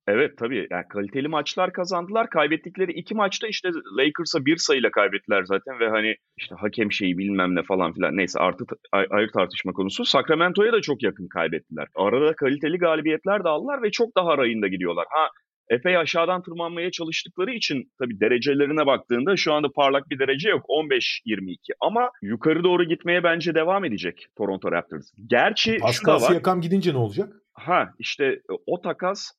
[0.07, 2.29] Evet tabii yani kaliteli maçlar kazandılar.
[2.29, 7.55] Kaybettikleri iki maçta işte Lakers'a bir sayıyla kaybettiler zaten ve hani işte hakem şeyi bilmem
[7.55, 10.05] ne falan filan neyse artı ayrı tartışma konusu.
[10.05, 11.87] Sacramento'ya da çok yakın kaybettiler.
[11.95, 15.05] Arada kaliteli galibiyetler de aldılar ve çok daha rayında gidiyorlar.
[15.09, 15.29] Ha
[15.69, 20.65] epey aşağıdan tırmanmaya çalıştıkları için tabii derecelerine baktığında şu anda parlak bir derece yok.
[20.69, 25.11] 15-22 ama yukarı doğru gitmeye bence devam edecek Toronto Raptors.
[25.25, 27.33] Gerçi Pascal Siakam gidince ne olacak?
[27.53, 29.31] Ha işte o takas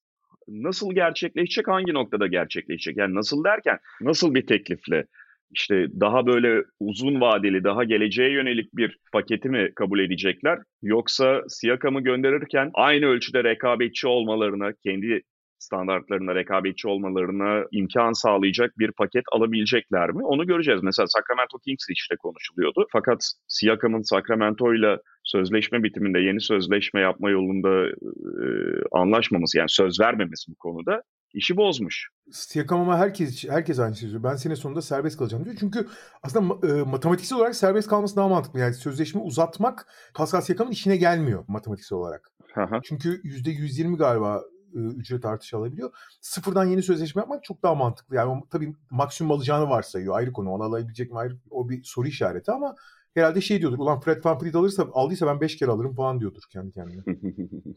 [0.48, 2.96] nasıl gerçekleşecek, hangi noktada gerçekleşecek?
[2.96, 5.06] Yani nasıl derken nasıl bir teklifle?
[5.50, 10.59] İşte daha böyle uzun vadeli, daha geleceğe yönelik bir paketi mi kabul edecekler?
[10.82, 15.22] Yoksa Siakam'ı gönderirken aynı ölçüde rekabetçi olmalarına, kendi
[15.66, 20.24] standartlarına rekabetçi olmalarına imkan sağlayacak bir paket alabilecekler mi?
[20.24, 20.81] Onu göreceğiz.
[20.83, 22.87] Mesela Sacramento Kings işte konuşuluyordu.
[22.92, 28.46] Fakat Siakam'ın Sacramento ile sözleşme bitiminde yeni sözleşme yapma yolunda e,
[28.92, 31.02] anlaşmaması yani söz vermemesi bu konuda
[31.35, 32.09] işi bozmuş.
[32.33, 35.57] Siakam ama herkes herkes aynı şey Ben sene sonunda serbest kalacağım diyor.
[35.61, 35.87] Çünkü
[36.22, 38.61] aslında e, matematiksel olarak serbest kalması daha mantıklı.
[38.61, 42.31] Yani sözleşme uzatmak Pascal Siakam'ın işine gelmiyor matematiksel olarak.
[42.57, 42.81] Aha.
[42.85, 44.42] Çünkü %120 galiba
[44.76, 45.90] ücret artışı alabiliyor.
[46.20, 48.16] Sıfırdan yeni sözleşme yapmak çok daha mantıklı.
[48.16, 50.16] Yani tabii maksimum alacağını varsayıyor.
[50.16, 50.50] Ayrı konu.
[50.50, 52.74] Onu alabilecek mi ayrı o bir soru işareti ama
[53.16, 53.78] herhalde şey diyordur.
[53.78, 57.02] Ulan Fred VanVleet alırsa aldıysa ben 5 kere alırım falan diyordur kendi kendine.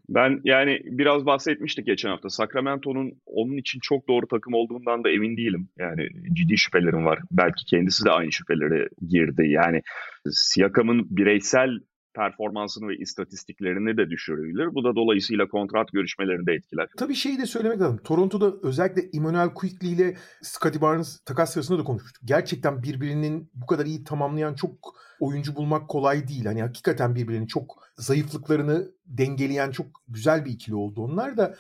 [0.09, 2.29] ben yani biraz bahsetmiştik geçen hafta.
[2.29, 5.69] Sacramento'nun onun için çok doğru takım olduğundan da emin değilim.
[5.77, 7.19] Yani ciddi şüphelerim var.
[7.31, 9.43] Belki kendisi de aynı şüphelere girdi.
[9.47, 9.81] Yani
[10.31, 11.69] Siakam'ın bireysel
[12.19, 14.75] performansını ve istatistiklerini de düşürebilir.
[14.75, 16.87] Bu da dolayısıyla kontrat görüşmelerini de etkiler.
[16.97, 17.97] Tabii şeyi de söylemek lazım.
[18.03, 22.23] Toronto'da özellikle Emmanuel Quickly ile Scottie Barnes takas sırasında da konuşmuştuk.
[22.25, 26.45] Gerçekten birbirinin bu kadar iyi tamamlayan çok oyuncu bulmak kolay değil.
[26.45, 31.55] Hani hakikaten birbirinin çok zayıflıklarını dengeleyen çok güzel bir ikili oldu onlar da.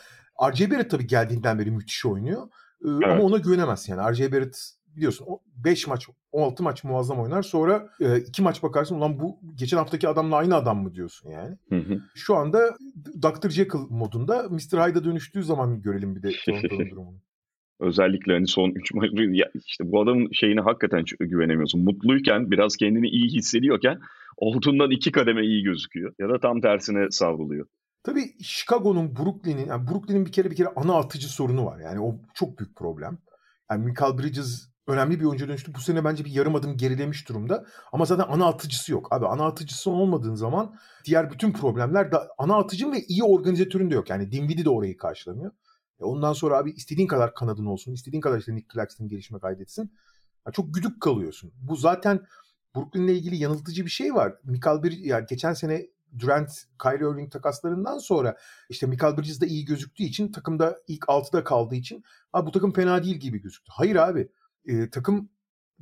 [0.51, 2.47] RJ Barrett tabii geldiğinden beri müthiş oynuyor.
[2.85, 3.07] Ee, evet.
[3.07, 4.13] Ama ona güvenemezsin yani.
[4.13, 7.43] RJ Barrett biliyorsun 5 maç 16 maç muazzam oynar.
[7.43, 7.89] Sonra
[8.27, 11.57] 2 e, maç bakarsın ulan bu geçen haftaki adamla aynı adam mı diyorsun yani.
[11.69, 12.01] Hı hı.
[12.15, 12.77] Şu anda
[13.21, 13.49] Dr.
[13.49, 14.87] Jekyll modunda Mr.
[14.87, 17.17] Hyde'a dönüştüğü zaman görelim bir de Toronto'nun durumunu.
[17.79, 19.09] Özellikle hani son 3 maç
[19.67, 21.83] işte bu adamın şeyine hakikaten güvenemiyorsun.
[21.83, 23.99] Mutluyken biraz kendini iyi hissediyorken
[24.37, 26.13] olduğundan iki kademe iyi gözüküyor.
[26.19, 27.65] Ya da tam tersine savruluyor.
[28.03, 31.79] Tabii Chicago'nun Brooklyn'in yani Brooklyn'in bir kere bir kere ana atıcı sorunu var.
[31.79, 33.17] Yani o çok büyük problem.
[33.71, 35.73] Yani Michael Bridges önemli bir oyuncu dönüştü.
[35.75, 37.65] Bu sene bence bir yarım adım gerilemiş durumda.
[37.91, 39.13] Ama zaten ana atıcısı yok.
[39.13, 40.75] Abi ana atıcısı olmadığın zaman
[41.05, 44.09] diğer bütün problemler da ana atıcın ve iyi organizatörün de yok.
[44.09, 45.51] Yani Dinwiddie de orayı karşılamıyor.
[45.99, 47.93] E ondan sonra abi istediğin kadar kanadın olsun.
[47.93, 49.93] istediğin kadar işte Nick Claxton gelişme kaydetsin.
[50.45, 51.51] Yani çok güdük kalıyorsun.
[51.61, 52.25] Bu zaten
[52.75, 54.33] Brooklyn'le ilgili yanıltıcı bir şey var.
[54.43, 55.85] Michael bir yani geçen sene
[56.19, 56.49] Durant,
[56.83, 58.37] Kyrie Irving takaslarından sonra
[58.69, 62.73] işte Michael Bridges de iyi gözüktüğü için takımda ilk 6'da kaldığı için abi bu takım
[62.73, 63.71] fena değil gibi gözüktü.
[63.75, 64.29] Hayır abi
[64.65, 65.29] e, takım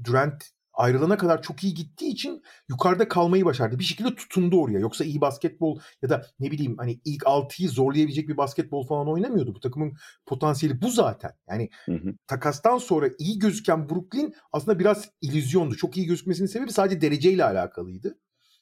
[0.04, 0.44] Durant
[0.78, 3.80] ayrılana kadar çok iyi gittiği için yukarıda kalmayı başardı.
[3.80, 4.80] Bir şekilde tutundu oraya.
[4.80, 9.56] Yoksa iyi basketbol ya da ne bileyim hani ilk 6'yı zorlayabilecek bir basketbol falan oynamıyordu.
[9.56, 9.94] Bu takımın
[10.26, 11.32] potansiyeli bu zaten.
[11.50, 12.14] Yani hı hı.
[12.28, 15.76] takastan sonra iyi gözüken Brooklyn aslında biraz illüzyondu.
[15.76, 18.18] Çok iyi gözükmesinin sebebi sadece dereceyle alakalıydı.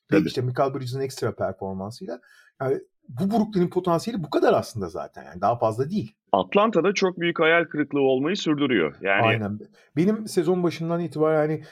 [0.09, 0.27] Tabii.
[0.27, 2.19] İşte Michael Bridges'in ekstra performansıyla.
[2.61, 5.23] Yani bu Brooklyn'in potansiyeli bu kadar aslında zaten.
[5.23, 6.15] Yani daha fazla değil.
[6.31, 8.95] Atlanta'da çok büyük hayal kırıklığı olmayı sürdürüyor.
[9.01, 9.59] Yani Aynen.
[9.97, 11.63] Benim sezon başından itibaren yani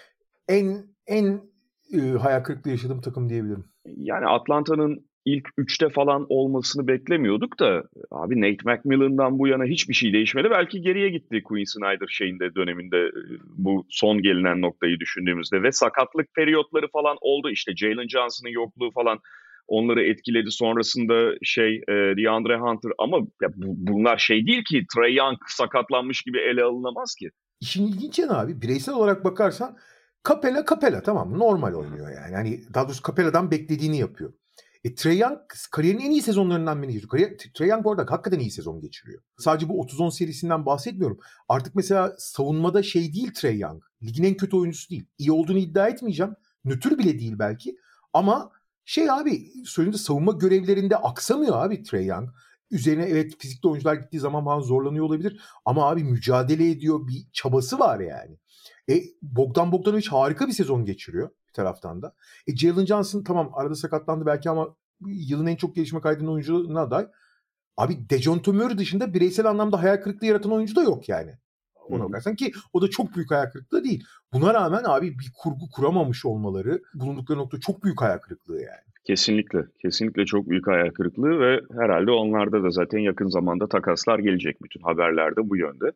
[0.47, 1.41] en en
[1.93, 3.65] e, hayal kırıklığı yaşadığım takım diyebilirim.
[3.85, 10.13] Yani Atlanta'nın ilk üçte falan olmasını beklemiyorduk da abi Nate McMillan'dan bu yana hiçbir şey
[10.13, 10.47] değişmedi.
[10.51, 13.11] Belki geriye gitti Quinn Snyder şeyinde döneminde e,
[13.57, 17.49] bu son gelinen noktayı düşündüğümüzde ve sakatlık periyotları falan oldu.
[17.49, 19.19] işte Jalen Johnson'ın yokluğu falan
[19.67, 20.51] onları etkiledi.
[20.51, 26.21] Sonrasında şey e, DeAndre Hunter ama ya bu, bunlar şey değil ki Trey Young sakatlanmış
[26.21, 27.29] gibi ele alınamaz ki.
[27.61, 29.77] işin ilginç yanı abi bireysel olarak bakarsan
[30.27, 31.39] Capella Capella tamam mı?
[31.39, 32.35] Normal oynuyor yani.
[32.35, 34.33] Hani daha doğrusu Capella'dan beklediğini yapıyor.
[34.83, 35.39] E, Trae Young
[35.71, 37.09] kariyerin en iyi sezonlarından birini geçiriyor.
[37.09, 39.21] Kariyer, Trae Young bu arada hakikaten iyi sezon geçiriyor.
[39.37, 41.19] Sadece bu 30-10 serisinden bahsetmiyorum.
[41.49, 43.83] Artık mesela savunmada şey değil Trae Young.
[44.03, 45.05] Ligin en kötü oyuncusu değil.
[45.17, 46.35] İyi olduğunu iddia etmeyeceğim.
[46.65, 47.77] Nötr bile değil belki.
[48.13, 48.51] Ama
[48.85, 52.29] şey abi söylediğinde savunma görevlerinde aksamıyor abi Trae Young.
[52.71, 55.41] Üzerine evet fizikli oyuncular gittiği zaman falan zorlanıyor olabilir.
[55.65, 57.07] Ama abi mücadele ediyor.
[57.07, 58.37] Bir çabası var yani.
[58.89, 62.15] E, Bogdan Bogdanovic harika bir sezon geçiriyor bir taraftan da.
[62.47, 67.07] E, Jalen Johnson tamam arada sakatlandı belki ama yılın en çok gelişme kaydının oyuncularına aday.
[67.77, 71.37] Abi Dejounte Murray dışında bireysel anlamda hayal kırıklığı yaratan oyuncu da yok yani.
[71.89, 74.03] Ona bakarsan ki o da çok büyük hayal kırıklığı değil.
[74.33, 78.93] Buna rağmen abi bir kurgu kuramamış olmaları bulundukları nokta çok büyük hayal kırıklığı yani.
[79.03, 79.65] Kesinlikle.
[79.81, 84.63] Kesinlikle çok büyük hayal kırıklığı ve herhalde onlarda da zaten yakın zamanda takaslar gelecek.
[84.63, 85.91] Bütün haberlerde bu yönde.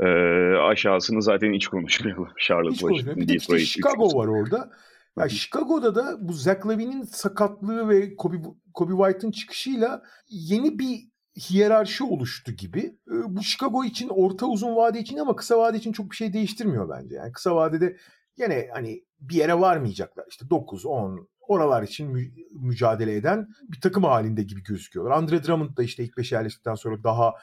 [0.00, 2.28] Ee, aşağısını zaten hiç konuşmayalım.
[2.38, 4.70] Charlotte, hiç Washington, Bir de işte Chicago var orada.
[5.18, 8.36] Ya Chicago'da da bu Zach Lavine'in sakatlığı ve Kobe,
[8.74, 12.96] Kobe White'ın çıkışıyla yeni bir hiyerarşi oluştu gibi.
[13.06, 16.88] Bu Chicago için orta uzun vade için ama kısa vade için çok bir şey değiştirmiyor
[16.88, 17.14] bence.
[17.14, 17.96] Yani kısa vadede
[18.36, 20.26] yine hani bir yere varmayacaklar.
[20.28, 25.16] İşte 9, 10 oralar için mü- mücadele eden bir takım halinde gibi gözüküyorlar.
[25.16, 27.34] Andre Drummond da işte ilk 5'e yerleştikten sonra daha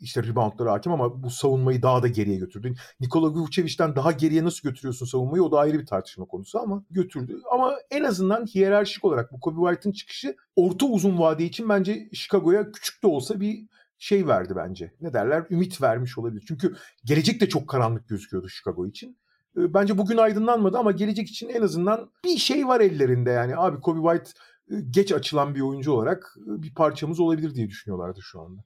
[0.00, 2.74] işte reboundlara hakim ama bu savunmayı daha da geriye götürdü.
[3.00, 7.40] Nikola Vucevic'den daha geriye nasıl götürüyorsun savunmayı o da ayrı bir tartışma konusu ama götürdü.
[7.52, 12.72] Ama en azından hiyerarşik olarak bu Kobe White'ın çıkışı orta uzun vade için bence Chicago'ya
[12.72, 14.92] küçük de olsa bir şey verdi bence.
[15.00, 15.46] Ne derler?
[15.50, 16.44] Ümit vermiş olabilir.
[16.48, 19.18] Çünkü gelecek de çok karanlık gözüküyordu Chicago için.
[19.56, 23.56] Ee, bence bugün aydınlanmadı ama gelecek için en azından bir şey var ellerinde yani.
[23.56, 28.20] Abi Kobe White e, geç açılan bir oyuncu olarak e, bir parçamız olabilir diye düşünüyorlardı
[28.22, 28.64] şu anda.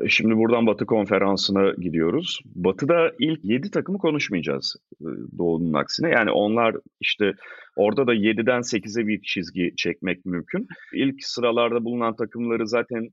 [0.00, 2.40] E, şimdi buradan Batı konferansına gidiyoruz.
[2.44, 4.76] Batı'da ilk 7 takımı konuşmayacağız
[5.38, 6.10] Doğu'nun aksine.
[6.10, 7.32] Yani onlar işte
[7.76, 10.66] orada da 7'den 8'e bir çizgi çekmek mümkün.
[10.94, 13.08] İlk sıralarda bulunan takımları zaten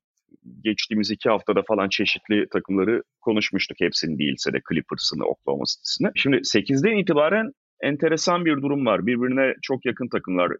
[0.63, 3.77] geçtiğimiz iki haftada falan çeşitli takımları konuşmuştuk.
[3.79, 6.09] Hepsini değilse de Clippers'ını, Oklahoma City'sini.
[6.15, 7.51] Şimdi 8'den itibaren
[7.83, 9.05] enteresan bir durum var.
[9.07, 10.51] Birbirine çok yakın takımlar.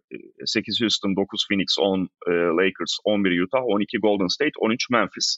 [0.44, 2.08] 8 Houston, 9 Phoenix, 10
[2.58, 5.36] Lakers, 11 Utah, 12 Golden State, 13 Memphis.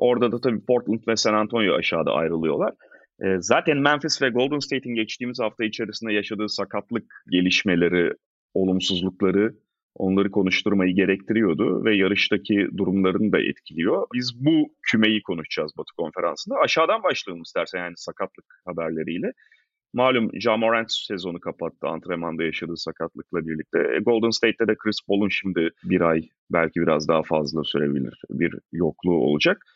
[0.00, 2.74] Orada da tabii Portland ve San Antonio aşağıda ayrılıyorlar.
[3.22, 8.12] E, zaten Memphis ve Golden State'in geçtiğimiz hafta içerisinde yaşadığı sakatlık gelişmeleri,
[8.54, 9.54] olumsuzlukları
[9.94, 14.06] onları konuşturmayı gerektiriyordu ve yarıştaki durumlarını da etkiliyor.
[14.14, 16.56] Biz bu kümeyi konuşacağız Batı Konferansı'nda.
[16.64, 19.32] Aşağıdan başlayalım istersen yani sakatlık haberleriyle.
[19.94, 23.78] Malum Jamorant sezonu kapattı antrenmanda yaşadığı sakatlıkla birlikte.
[23.78, 28.54] E, Golden State'te de Chris Paul'un şimdi bir ay belki biraz daha fazla sürebilir bir
[28.72, 29.66] yokluğu olacak.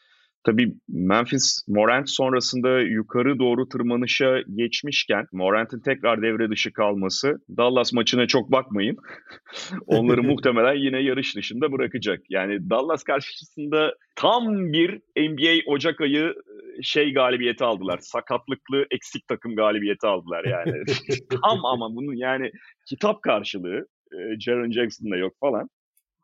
[0.44, 8.26] Tabii Memphis Morant sonrasında yukarı doğru tırmanışa geçmişken Morant'in tekrar devre dışı kalması Dallas maçına
[8.26, 8.96] çok bakmayın.
[9.86, 12.20] Onları muhtemelen yine yarış dışında bırakacak.
[12.28, 16.34] Yani Dallas karşısında tam bir NBA Ocak ayı
[16.78, 17.98] e, şey galibiyeti aldılar.
[17.98, 20.82] Sakatlıklı eksik takım galibiyeti aldılar yani.
[21.42, 22.50] tam ama bunun yani
[22.88, 25.68] kitap karşılığı e, Jaron Jackson'da yok falan.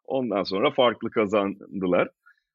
[0.05, 2.09] Ondan sonra farklı kazandılar.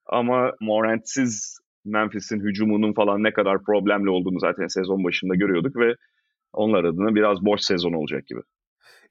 [0.06, 5.96] Ama Morant'siz Memphis'in hücumunun falan ne kadar problemli olduğunu zaten sezon başında görüyorduk ve
[6.54, 8.39] onlar adına biraz boş sezon olacak gibi.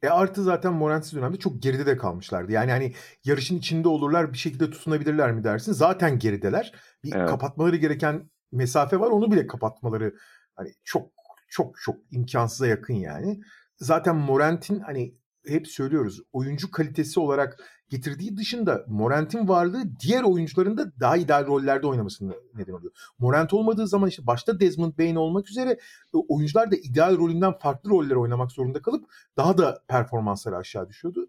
[0.03, 2.53] E artı zaten Morant'siz dönemde çok geride de kalmışlardı.
[2.53, 2.93] Yani hani
[3.25, 5.73] yarışın içinde olurlar bir şekilde tutunabilirler mi dersin?
[5.73, 6.73] Zaten gerideler.
[7.05, 7.29] Bir evet.
[7.29, 9.11] kapatmaları gereken mesafe var.
[9.11, 10.15] Onu bile kapatmaları
[10.55, 11.11] hani çok
[11.49, 13.41] çok çok imkansıza yakın yani.
[13.77, 15.15] Zaten Morant'in hani
[15.47, 21.87] hep söylüyoruz oyuncu kalitesi olarak getirdiği dışında Morant'in varlığı diğer oyuncuların da daha ideal rollerde
[21.87, 22.93] oynamasını neden oluyor.
[23.19, 27.91] Morant olmadığı zaman işte başta Desmond Bain olmak üzere e, oyuncular da ideal rolünden farklı
[27.91, 29.05] roller oynamak zorunda kalıp
[29.37, 31.29] daha da performansları aşağı düşüyordu.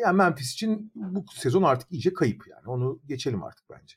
[0.00, 2.66] Yani Memphis için bu sezon artık iyice kayıp yani.
[2.66, 3.96] Onu geçelim artık bence.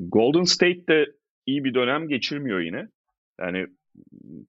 [0.00, 1.06] Golden State de
[1.46, 2.88] iyi bir dönem geçirmiyor yine.
[3.40, 3.66] Yani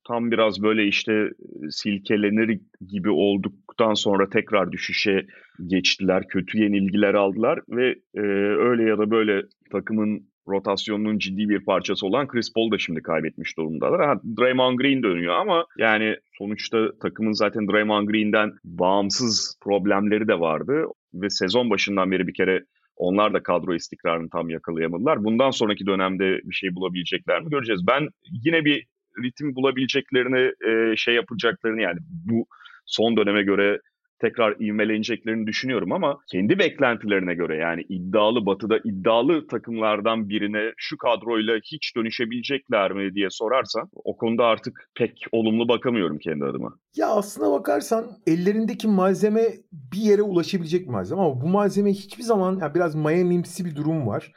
[0.08, 1.30] tam biraz böyle işte
[1.70, 5.26] silkelenir gibi olduktan sonra tekrar düşüşe
[5.68, 6.28] geçtiler.
[6.28, 8.22] Kötü yenilgiler aldılar ve e,
[8.58, 13.58] öyle ya da böyle takımın rotasyonunun ciddi bir parçası olan Chris Paul da şimdi kaybetmiş
[13.58, 14.06] durumdalar.
[14.06, 20.86] Ha, Draymond Green dönüyor ama yani sonuçta takımın zaten Draymond Green'den bağımsız problemleri de vardı
[21.14, 22.64] ve sezon başından beri bir kere
[22.96, 25.24] onlar da kadro istikrarını tam yakalayamadılar.
[25.24, 27.88] Bundan sonraki dönemde bir şey bulabilecekler mi göreceğiz.
[27.88, 28.08] Ben
[28.46, 28.88] yine bir
[29.24, 32.46] ritim bulabileceklerini e, şey yapacaklarını yani bu
[32.86, 33.80] son döneme göre
[34.22, 41.60] tekrar ivmeleneceklerini düşünüyorum ama kendi beklentilerine göre yani iddialı batıda iddialı takımlardan birine şu kadroyla
[41.72, 46.78] hiç dönüşebilecekler mi diye sorarsan o konuda artık pek olumlu bakamıyorum kendi adıma.
[46.96, 52.76] Ya aslına bakarsan ellerindeki malzeme bir yere ulaşabilecek malzeme ama bu malzeme hiçbir zaman yani
[52.76, 54.32] biraz Miami'msi bir durum var.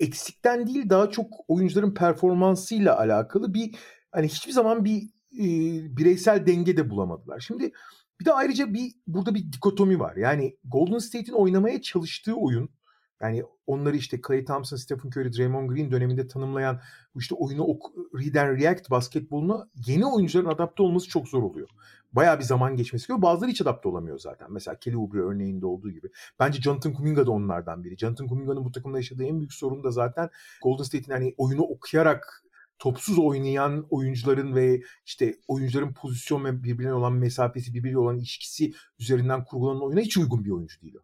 [0.00, 3.70] Eksikten değil daha çok oyuncuların performansıyla alakalı bir
[4.12, 5.46] hani hiçbir zaman bir e,
[5.96, 7.40] bireysel denge de bulamadılar.
[7.40, 7.72] Şimdi
[8.20, 10.16] bir de ayrıca bir burada bir dikotomi var.
[10.16, 12.70] Yani Golden State'in oynamaya çalıştığı oyun
[13.22, 16.80] yani onları işte Klay Thompson, Stephen Curry, Draymond Green döneminde tanımlayan
[17.16, 17.82] işte oyunu ok,
[18.14, 21.68] read and react basketboluna yeni oyuncuların adapte olması çok zor oluyor.
[22.12, 23.22] Bayağı bir zaman geçmesi gerekiyor.
[23.22, 24.52] Bazıları hiç adapte olamıyor zaten.
[24.52, 26.08] Mesela Kelly Oubre örneğinde olduğu gibi.
[26.40, 27.98] Bence Jonathan Kuminga da onlardan biri.
[27.98, 30.30] Jonathan Kuminga'nın bu takımda yaşadığı en büyük sorun da zaten
[30.62, 32.44] Golden State'in hani oyunu okuyarak
[32.78, 39.44] topsuz oynayan oyuncuların ve işte oyuncuların pozisyon ve birbirine olan mesafesi, birbiriyle olan ilişkisi üzerinden
[39.44, 41.02] kurgulanan oyuna hiç uygun bir oyuncu değil o.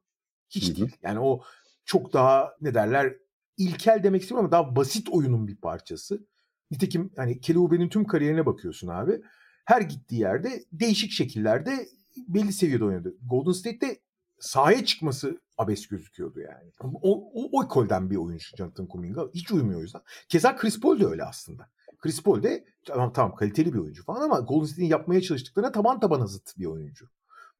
[0.50, 0.76] Hiç Hı-hı.
[0.76, 0.96] değil.
[1.02, 1.42] Yani o
[1.84, 3.16] çok daha ne derler
[3.56, 6.26] ilkel demek istemiyorum ama daha basit oyunun bir parçası.
[6.70, 9.20] Nitekim hani Kelly Oubre'nin tüm kariyerine bakıyorsun abi.
[9.64, 11.88] Her gittiği yerde değişik şekillerde
[12.28, 13.16] belli seviyede oynadı.
[13.22, 14.00] Golden State'te
[14.38, 16.70] sahaya çıkması abes gözüküyordu yani.
[16.80, 19.28] O, o, o ekolden bir oyuncu Jonathan Kuminga.
[19.34, 20.02] Hiç uymuyor o yüzden.
[20.28, 21.70] Keza Chris Paul de öyle aslında.
[21.98, 26.00] Chris Paul de tamam, tamam kaliteli bir oyuncu falan ama Golden State'in yapmaya çalıştıklarına taban
[26.00, 27.08] tabana zıt bir oyuncu.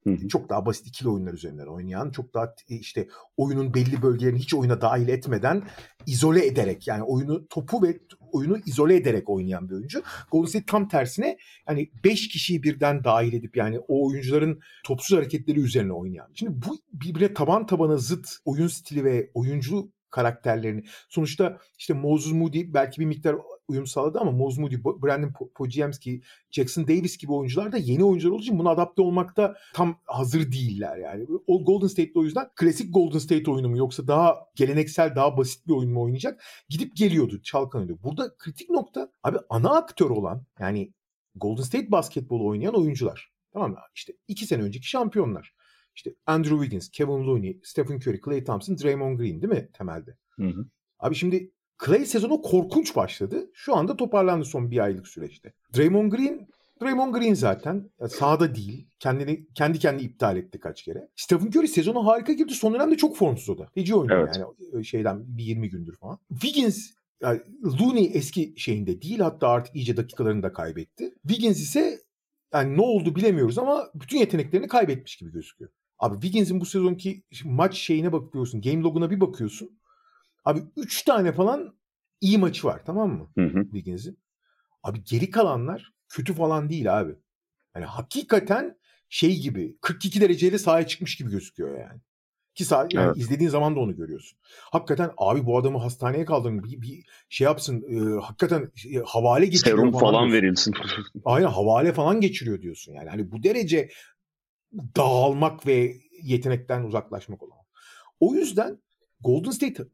[0.04, 0.28] Hı-hı.
[0.28, 4.54] Çok daha basit ikili oyunlar üzerinden oynayan, çok daha e, işte oyunun belli bölgelerini hiç
[4.54, 5.62] oyuna dahil etmeden
[6.06, 8.00] izole ederek yani oyunu topu ve
[8.34, 10.02] oyunu izole ederek oynayan bir oyuncu.
[10.30, 15.60] Golden State tam tersine yani 5 kişiyi birden dahil edip yani o oyuncuların topsuz hareketleri
[15.60, 16.28] üzerine oynayan.
[16.34, 20.84] Şimdi bu birbirine taban tabana zıt oyun stili ve oyuncu karakterlerini.
[21.08, 23.36] Sonuçta işte Moses Moody belki bir miktar
[23.68, 28.42] uyum sağladı ama Moses Moody, Brandon Podziemski, Jackson Davis gibi oyuncular da yeni oyuncular olduğu
[28.42, 31.26] için buna adapte olmakta tam hazır değiller yani.
[31.46, 35.66] O Golden State'de o yüzden klasik Golden State oyunu mu yoksa daha geleneksel, daha basit
[35.66, 36.44] bir oyun mu oynayacak?
[36.68, 38.02] Gidip geliyordu, çalkanıyordu.
[38.02, 40.92] Burada kritik nokta abi ana aktör olan yani
[41.34, 43.32] Golden State basketbolu oynayan oyuncular.
[43.52, 43.78] Tamam mı?
[43.94, 45.54] İşte iki sene önceki şampiyonlar.
[45.96, 50.16] İşte Andrew Wiggins, Kevin Looney, Stephen Curry, Klay Thompson, Draymond Green değil mi temelde?
[50.30, 50.66] Hı hı.
[50.98, 51.52] Abi şimdi
[51.86, 53.50] Clay sezonu korkunç başladı.
[53.54, 55.52] Şu anda toparlandı son bir aylık süreçte.
[55.76, 56.48] Draymond Green
[56.82, 58.86] Draymond Green zaten sahada değil.
[58.98, 61.08] Kendini kendi kendi iptal etti kaç kere.
[61.16, 62.54] Stephen Curry sezonu harika girdi.
[62.54, 63.68] Son dönemde çok formsuz o da.
[63.74, 64.40] Feci oynuyor evet.
[64.72, 66.18] yani şeyden bir 20 gündür falan.
[66.28, 66.90] Wiggins
[67.22, 71.14] yani Looney eski şeyinde değil hatta artık iyice dakikalarını da kaybetti.
[71.28, 72.00] Wiggins ise
[72.54, 75.70] yani ne oldu bilemiyoruz ama bütün yeteneklerini kaybetmiş gibi gözüküyor.
[75.98, 78.60] Abi Wiggins'in bu sezonki maç şeyine bakıyorsun.
[78.60, 79.78] Game loguna bir bakıyorsun.
[80.44, 81.78] Abi 3 tane falan
[82.20, 83.30] iyi maçı var tamam mı?
[83.62, 84.18] Wiggins'in.
[84.82, 87.14] Abi geri kalanlar kötü falan değil abi.
[87.74, 88.78] Yani hakikaten
[89.08, 92.00] şey gibi 42 dereceyle sahaya çıkmış gibi gözüküyor yani.
[92.54, 93.16] Ki sah yani evet.
[93.16, 94.38] izlediğin zaman da onu görüyorsun.
[94.72, 99.78] Hakikaten abi bu adamı hastaneye kaldırın bir, bir şey yapsın e, hakikaten e, havale geçiriyor
[99.78, 100.74] Serum falan, falan verilsin.
[101.24, 103.08] Aynen havale falan geçiriyor diyorsun yani.
[103.08, 103.90] Hani bu derece
[104.96, 107.58] dağılmak ve yetenekten uzaklaşmak olan.
[108.20, 108.78] O yüzden
[109.24, 109.84] Golden State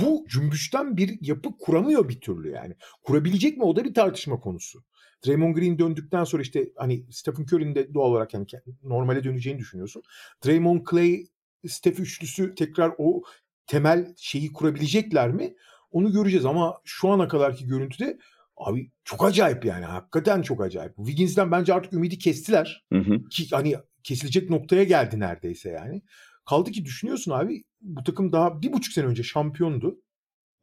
[0.00, 2.74] bu cümbüşten bir yapı kuramıyor bir türlü yani.
[3.02, 4.84] Kurabilecek mi o da bir tartışma konusu.
[5.26, 8.46] Draymond Green döndükten sonra işte hani Stephen Curry'nin de doğal olarak yani
[8.82, 10.02] normale döneceğini düşünüyorsun.
[10.46, 11.26] Draymond Clay
[11.66, 13.22] Steph üçlüsü tekrar o
[13.66, 15.54] temel şeyi kurabilecekler mi?
[15.90, 18.18] Onu göreceğiz ama şu ana kadarki görüntüde
[18.56, 20.96] abi çok acayip yani hakikaten çok acayip.
[20.96, 22.84] Wiggins'den bence artık ümidi kestiler.
[22.92, 23.28] Hı hı.
[23.28, 26.02] Ki hani kesilecek noktaya geldi neredeyse yani.
[26.50, 30.00] Kaldı ki düşünüyorsun abi bu takım daha bir buçuk sene önce şampiyondu.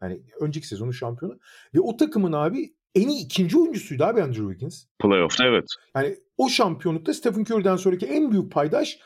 [0.02, 1.40] Yani önceki sezonun şampiyonu.
[1.76, 4.86] Ve o takımın abi en iyi ikinci oyuncusuydu abi Andrew Wiggins.
[5.00, 5.66] Playoff'ta evet.
[5.96, 9.00] Yani o şampiyonlukta Stephen Curry'den sonraki en büyük paydaş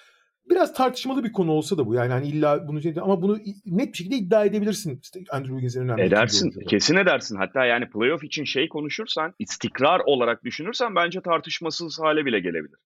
[0.50, 1.94] biraz tartışmalı bir konu olsa da bu.
[1.94, 5.00] Yani hani illa bunu ama bunu net bir şekilde iddia edebilirsin.
[5.04, 6.02] İşte Andrew Wiggins'in önemli.
[6.02, 6.52] Edersin.
[6.68, 7.36] Kesin edersin.
[7.36, 12.80] Hatta yani playoff için şey konuşursan, istikrar olarak düşünürsen bence tartışmasız hale bile gelebilir.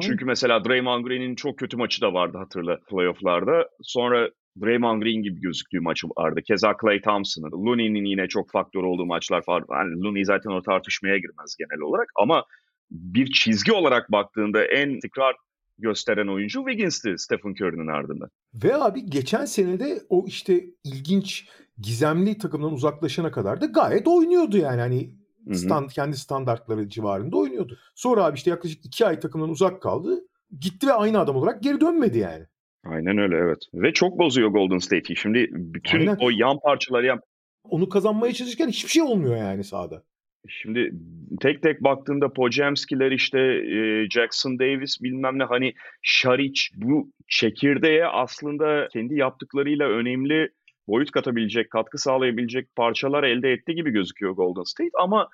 [0.00, 3.68] Çünkü mesela Draymond Green'in çok kötü maçı da vardı hatırla playofflarda.
[3.82, 4.30] Sonra
[4.62, 6.40] Draymond Green gibi gözüktüğü maçı vardı.
[6.46, 7.66] Keza Clay Thompson'ın.
[7.66, 9.64] Looney'nin yine çok faktör olduğu maçlar var.
[9.70, 12.08] Yani Looney zaten o tartışmaya girmez genel olarak.
[12.16, 12.44] Ama
[12.90, 15.36] bir çizgi olarak baktığında en tekrar
[15.78, 18.28] gösteren oyuncu Wiggins'ti Stephen Curry'nin ardından.
[18.54, 24.80] Ve abi geçen senede o işte ilginç gizemli takımdan uzaklaşana kadar da gayet oynuyordu yani.
[24.80, 25.10] Hani
[25.54, 27.78] stand, kendi standartları civarında oynuyordu.
[27.94, 30.20] Sonra abi işte yaklaşık iki ay takımdan uzak kaldı.
[30.60, 32.44] Gitti ve aynı adam olarak geri dönmedi yani.
[32.84, 33.58] Aynen öyle evet.
[33.74, 35.16] Ve çok bozuyor Golden State'i.
[35.16, 36.16] Şimdi bütün Aynen.
[36.20, 37.20] o yan parçaları yan...
[37.64, 40.02] Onu kazanmaya çalışırken hiçbir şey olmuyor yani sahada.
[40.48, 40.92] Şimdi
[41.40, 45.72] tek tek baktığında Pojemskiler işte e, Jackson Davis bilmem ne hani
[46.02, 50.48] Şaric bu çekirdeğe aslında kendi yaptıklarıyla önemli
[50.88, 55.28] boyut katabilecek, katkı sağlayabilecek parçalar elde etti gibi gözüküyor Golden State ama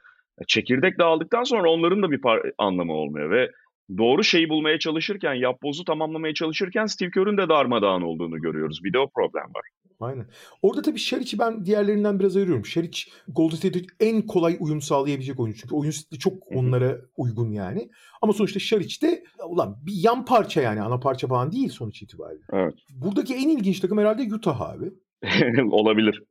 [0.47, 2.21] çekirdek dağıldıktan sonra onların da bir
[2.59, 3.51] anlamı olmuyor ve
[3.99, 8.85] doğru şeyi bulmaya çalışırken, yapbozu tamamlamaya çalışırken Steve Kerr'ün de darmadağın olduğunu görüyoruz.
[8.85, 9.63] Bir de o problem var.
[10.01, 10.27] Aynen.
[10.63, 12.67] Orada tabii Şeric'i ben diğerlerinden biraz ayırıyorum.
[12.67, 15.61] Şeric Golden State'e en kolay uyum sağlayabilecek oyuncu.
[15.61, 17.91] Çünkü oyun stili çok onlara uygun yani.
[18.23, 22.43] Ama sonuçta Şeric de ulan bir yan parça yani ana parça falan değil sonuç itibariyle.
[22.53, 22.75] Evet.
[22.91, 24.93] Buradaki en ilginç takım herhalde Utah abi.
[25.71, 26.25] Olabilir.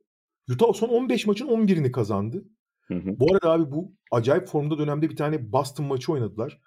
[0.50, 2.44] Utah son 15 maçın 11'ini kazandı.
[2.88, 3.20] Hı hı.
[3.20, 6.60] Bu arada abi bu acayip formda dönemde bir tane Boston maçı oynadılar.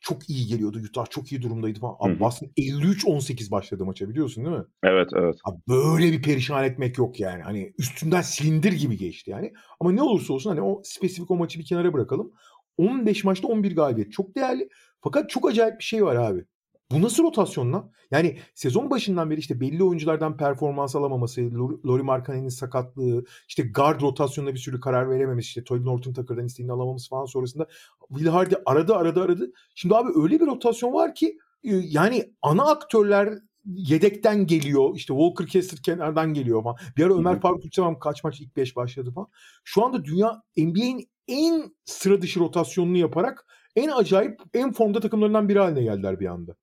[0.00, 1.06] Çok iyi geliyordu Utah.
[1.10, 1.96] Çok iyi durumdaydı falan.
[2.00, 2.20] Abi Hı hı.
[2.20, 4.64] Boston 53-18 başladı maça biliyorsun değil mi?
[4.82, 5.36] Evet, evet.
[5.44, 7.42] Abi böyle bir perişan etmek yok yani.
[7.42, 9.52] Hani üstünden silindir gibi geçti yani.
[9.80, 12.32] Ama ne olursa olsun hani o spesifik o maçı bir kenara bırakalım.
[12.76, 14.12] 15 maçta 11 galibiyet.
[14.12, 14.68] Çok değerli.
[15.00, 16.44] Fakat çok acayip bir şey var abi.
[16.92, 17.92] Bu nasıl rotasyon lan?
[18.10, 24.00] Yani sezon başından beri işte belli oyunculardan performans alamaması, Lor- Lori Markkanen'in sakatlığı, işte guard
[24.00, 27.66] rotasyonuna bir sürü karar verememesi, işte Toby Norton Tucker'dan isteğini alamaması falan sonrasında
[28.08, 29.52] Will Hardy aradı aradı aradı.
[29.74, 33.34] Şimdi abi öyle bir rotasyon var ki e, yani ana aktörler
[33.64, 34.96] yedekten geliyor.
[34.96, 36.76] İşte Walker Kessler kenardan geliyor falan.
[36.96, 37.40] Bir ara Ömer.
[37.40, 39.28] Faruk Uçamam kaç maç ilk 5 başladı falan.
[39.64, 45.58] Şu anda dünya NBA'in en sıra dışı rotasyonunu yaparak en acayip, en formda takımlarından biri
[45.58, 46.56] haline geldiler bir anda.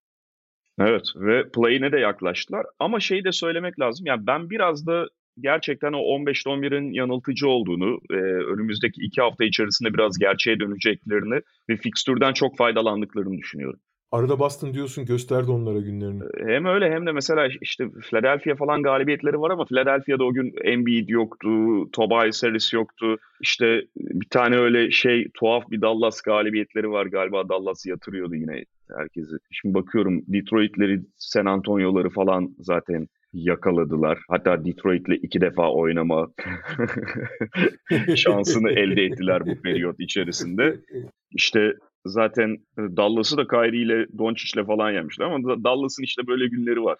[0.80, 2.65] Evet ve play'ine de yaklaştılar.
[2.80, 4.05] Ama şeyi de söylemek lazım.
[4.05, 5.07] Yani ben biraz da
[5.39, 8.15] gerçekten o 15'te 11'in yanıltıcı olduğunu, e,
[8.53, 13.80] önümüzdeki iki hafta içerisinde biraz gerçeğe döneceklerini ve fikstürden çok faydalandıklarını düşünüyorum.
[14.11, 16.23] Arada Boston diyorsun gösterdi onlara günlerini.
[16.47, 21.09] Hem öyle hem de mesela işte Philadelphia falan galibiyetleri var ama Philadelphia'da o gün Embiid
[21.09, 21.49] yoktu,
[21.91, 23.17] Tobias Harris yoktu.
[23.41, 28.65] İşte bir tane öyle şey tuhaf bir Dallas galibiyetleri var galiba Dallas yatırıyordu yine
[28.97, 29.36] herkesi.
[29.51, 34.19] Şimdi bakıyorum Detroit'leri, San Antonio'ları falan zaten yakaladılar.
[34.29, 36.27] Hatta Detroit'le iki defa oynama
[38.15, 40.79] şansını elde ettiler bu periyot içerisinde.
[41.31, 41.73] İşte
[42.05, 46.83] zaten e, Dallas'ı da Kyrie ile Doncic'le falan yemişler ama Da- Dallas'ın işte böyle günleri
[46.83, 46.97] var.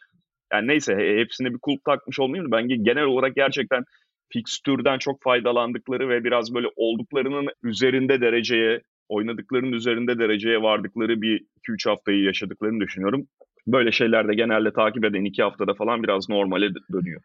[0.53, 3.83] Yani neyse he- hepsine bir kulp takmış olmayayım da ben ge- genel olarak gerçekten
[4.29, 11.89] fikstürden çok faydalandıkları ve biraz böyle olduklarının üzerinde dereceye, oynadıklarının üzerinde dereceye vardıkları bir 2-3
[11.89, 13.27] haftayı yaşadıklarını düşünüyorum.
[13.67, 17.21] Böyle şeyler de genelde takip eden iki haftada falan biraz normale dönüyor.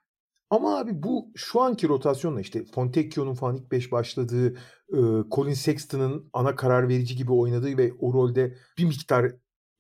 [0.51, 4.55] Ama abi bu şu anki rotasyonla işte Fontecchio'nun falan ilk 5 başladığı,
[4.93, 5.01] e,
[5.31, 9.33] Colin Sexton'ın ana karar verici gibi oynadığı ve o rolde bir miktar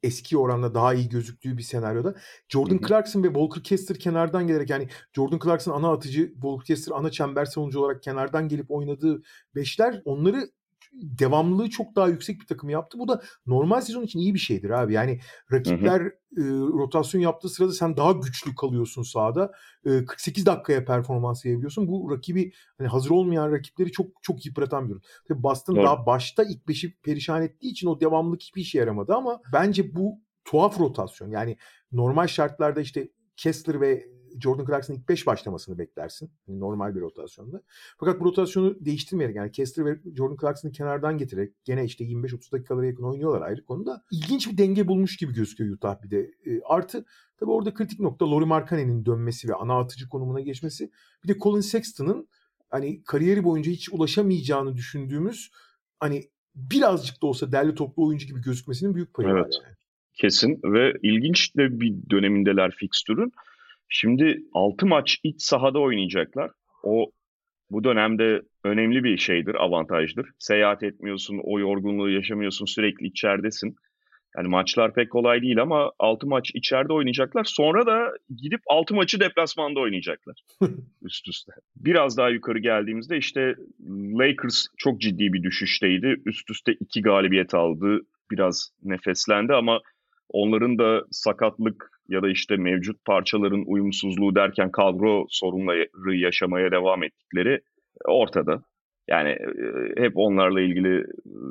[0.03, 2.15] eski oranla daha iyi gözüktüğü bir senaryoda
[2.49, 2.81] Jordan.
[2.89, 7.45] Clarkson ve Walker Kessler kenardan gelerek yani Jordan Clarkson ana atıcı, Walker Kessler ana çember
[7.45, 9.23] savunucu olarak kenardan gelip oynadığı
[9.55, 10.51] beşler onları
[10.93, 12.99] devamlılığı çok daha yüksek bir takım yaptı.
[12.99, 14.93] Bu da normal sezon için iyi bir şeydir abi.
[14.93, 15.21] Yani
[15.53, 16.01] rakipler
[16.37, 19.53] e, rotasyon yaptığı sırada sen daha güçlü kalıyorsun sahada.
[19.85, 21.89] E, 48 dakikaya performans yayabiliyorsun.
[21.89, 25.03] Bu rakibi hani hazır olmayan rakipleri çok çok yıpratan bir durum.
[25.29, 25.85] Tabii Boston Doğru.
[25.85, 30.21] daha başta ilk beşi perişan ettiği için o devamlılık hiçbir işe yaramadı ama bence bu
[30.45, 31.31] tuhaf rotasyon.
[31.31, 31.57] Yani
[31.93, 34.07] normal şartlarda işte Kessler ve
[34.41, 36.31] Jordan Clarkson ilk 5 başlamasını beklersin.
[36.49, 37.63] Yani normal bir rotasyonda.
[37.99, 42.87] Fakat bu rotasyonu değiştirmeyerek yani Kessler ve Jordan Clarkson'ı kenardan getirerek gene işte 25-30 dakikalara
[42.87, 44.05] yakın oynuyorlar ayrı konuda.
[44.11, 46.31] İlginç bir denge bulmuş gibi gözüküyor Utah bir de.
[46.47, 47.05] E, artı
[47.37, 50.91] tabii orada kritik nokta Lori Markkanen'in dönmesi ve ana atıcı konumuna geçmesi.
[51.25, 52.29] Bir de Colin Sexton'ın
[52.71, 55.51] hani kariyeri boyunca hiç ulaşamayacağını düşündüğümüz
[56.01, 59.55] hani birazcık da olsa derli toplu oyuncu gibi gözükmesinin büyük payı var Evet.
[59.65, 59.77] yani.
[60.15, 63.33] Kesin ve ilginç de bir dönemindeler fikstürün.
[63.91, 66.51] Şimdi 6 maç iç sahada oynayacaklar.
[66.83, 67.11] O
[67.71, 70.31] bu dönemde önemli bir şeydir, avantajdır.
[70.39, 73.77] Seyahat etmiyorsun, o yorgunluğu yaşamıyorsun, sürekli içeridesin.
[74.37, 77.45] Yani maçlar pek kolay değil ama 6 maç içeride oynayacaklar.
[77.45, 80.43] Sonra da gidip 6 maçı deplasmanda oynayacaklar
[81.03, 81.53] üst üste.
[81.77, 83.55] Biraz daha yukarı geldiğimizde işte
[84.19, 86.17] Lakers çok ciddi bir düşüşteydi.
[86.27, 88.01] Üst üste 2 galibiyet aldı.
[88.31, 89.81] Biraz nefeslendi ama
[90.33, 97.61] onların da sakatlık ya da işte mevcut parçaların uyumsuzluğu derken kadro sorunları yaşamaya devam ettikleri
[98.05, 98.63] ortada.
[99.09, 101.05] Yani e, hep onlarla ilgili e,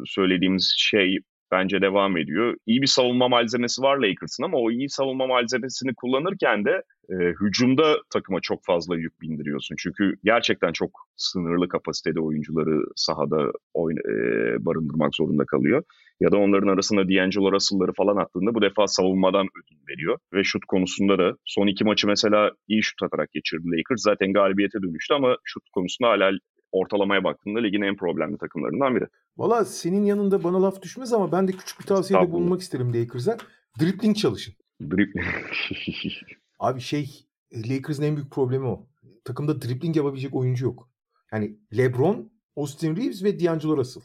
[0.05, 1.17] söylediğimiz şey
[1.51, 2.55] bence devam ediyor.
[2.65, 7.97] İyi bir savunma malzemesi var Lakers'ın ama o iyi savunma malzemesini kullanırken de e, hücumda
[8.13, 9.75] takıma çok fazla yük bindiriyorsun.
[9.79, 15.83] Çünkü gerçekten çok sınırlı kapasitede oyuncuları sahada oyun, e, barındırmak zorunda kalıyor.
[16.19, 20.17] Ya da onların arasında D'Angelo Russell'ları falan attığında bu defa savunmadan ödün veriyor.
[20.33, 24.01] Ve şut konusunda da son iki maçı mesela iyi şut atarak geçirdi Lakers.
[24.01, 26.31] Zaten galibiyete dönüştü ama şut konusunda hala
[26.71, 29.05] ortalamaya baktığında ligin en problemli takımlarından biri.
[29.37, 33.37] Valla senin yanında bana laf düşmez ama ben de küçük bir tavsiyede bulunmak isterim Lakers'a.
[33.81, 34.53] Dribbling çalışın.
[34.81, 35.25] Dribbling.
[36.59, 38.87] Abi şey Lakers'ın en büyük problemi o.
[39.25, 40.89] Takımda dribbling yapabilecek oyuncu yok.
[41.33, 44.03] Yani LeBron, Austin Reeves ve D'Angelo Russell.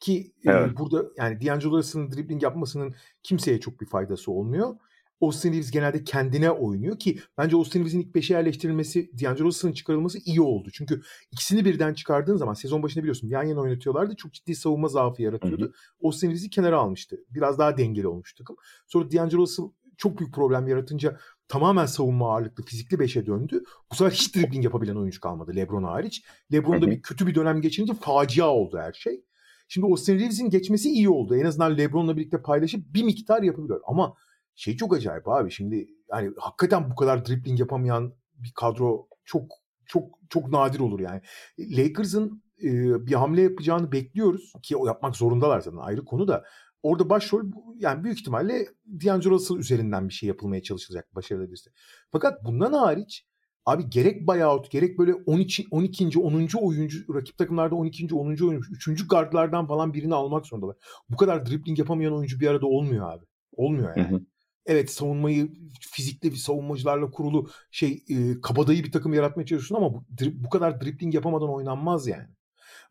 [0.00, 0.72] Ki evet.
[0.72, 4.76] e, burada yani D'Angelo Russell'ın dribbling yapmasının kimseye çok bir faydası olmuyor.
[5.20, 10.18] Austin Reeves genelde kendine oynuyor ki bence Austin Reeves'in ilk beşe yerleştirilmesi, D'Angelo Russell'ın çıkarılması
[10.24, 10.68] iyi oldu.
[10.72, 14.16] Çünkü ikisini birden çıkardığın zaman sezon başında biliyorsun yan yana oynatıyorlardı.
[14.16, 15.64] Çok ciddi savunma zaafı yaratıyordu.
[15.64, 15.72] Hı hı.
[16.06, 17.16] Austin Reeves'i kenara almıştı.
[17.30, 18.56] Biraz daha dengeli olmuş takım.
[18.86, 23.62] Sonra D'Angelo Russell çok büyük problem yaratınca tamamen savunma ağırlıklı fizikli beşe döndü.
[23.92, 26.24] Bu sefer hiç dribbling yapabilen oyuncu kalmadı LeBron hariç.
[26.52, 29.24] LeBron'da bir kötü bir dönem geçirince facia oldu her şey.
[29.72, 31.36] Şimdi Austin Reeves'in geçmesi iyi oldu.
[31.36, 33.80] En azından LeBron'la birlikte paylaşıp bir miktar yapabiliyor.
[33.86, 34.14] Ama
[34.54, 35.50] şey çok acayip abi.
[35.50, 39.44] Şimdi yani hakikaten bu kadar dribbling yapamayan bir kadro çok
[39.86, 41.20] çok çok nadir olur yani.
[41.58, 42.70] Lakers'ın e,
[43.06, 46.44] bir hamle yapacağını bekliyoruz ki o yapmak zorundalar zaten ayrı konu da.
[46.82, 47.44] Orada başrol
[47.76, 51.70] yani büyük ihtimalle D'Angelo Russell üzerinden bir şey yapılmaya çalışılacak başarılı birisi.
[52.12, 53.26] Fakat bundan hariç
[53.70, 55.66] abi gerek buyout gerek böyle 12.
[55.70, 56.18] 12.
[56.18, 56.48] 10.
[56.60, 58.14] oyuncu rakip takımlarda 12.
[58.14, 58.26] 10.
[58.26, 59.08] oyuncu 3.
[59.08, 60.76] gardlardan falan birini almak zorundalar.
[61.08, 63.24] Bu kadar dribbling yapamayan oyuncu bir arada olmuyor abi.
[63.52, 64.10] Olmuyor yani.
[64.10, 64.20] Hı hı.
[64.66, 70.04] Evet savunmayı fizikli bir savunmacılarla kurulu şey e, kabadayı bir takım yaratmaya çalışıyorsun ama bu,
[70.34, 72.28] bu kadar dribbling yapamadan oynanmaz yani.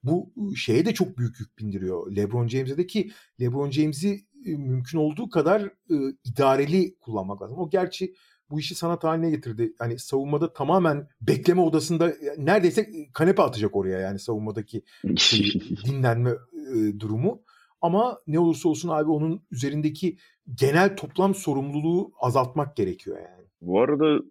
[0.04, 3.12] Bu şeye de çok büyük yük bindiriyor LeBron James'e de ki
[3.42, 7.58] LeBron James'i mümkün olduğu kadar e, idareli kullanmak lazım.
[7.58, 8.14] O gerçi
[8.52, 9.74] bu işi sanat haline getirdi.
[9.82, 14.84] Yani savunmada tamamen bekleme odasında neredeyse kanepe atacak oraya yani savunmadaki
[15.18, 15.54] şey,
[15.86, 17.42] dinlenme e, durumu.
[17.82, 20.18] Ama ne olursa olsun abi onun üzerindeki
[20.56, 23.48] genel toplam sorumluluğu azaltmak gerekiyor yani.
[23.62, 24.22] Bu arada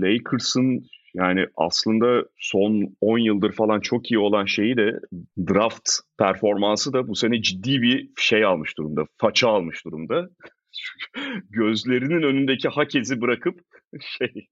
[0.00, 4.92] Lakers'ın yani aslında son 10 yıldır falan çok iyi olan şeyi de
[5.48, 9.04] draft performansı da bu sene ciddi bir şey almış durumda.
[9.18, 10.28] Faça almış durumda.
[11.50, 13.60] Gözlerinin önündeki hakezi bırakıp
[14.00, 14.48] şey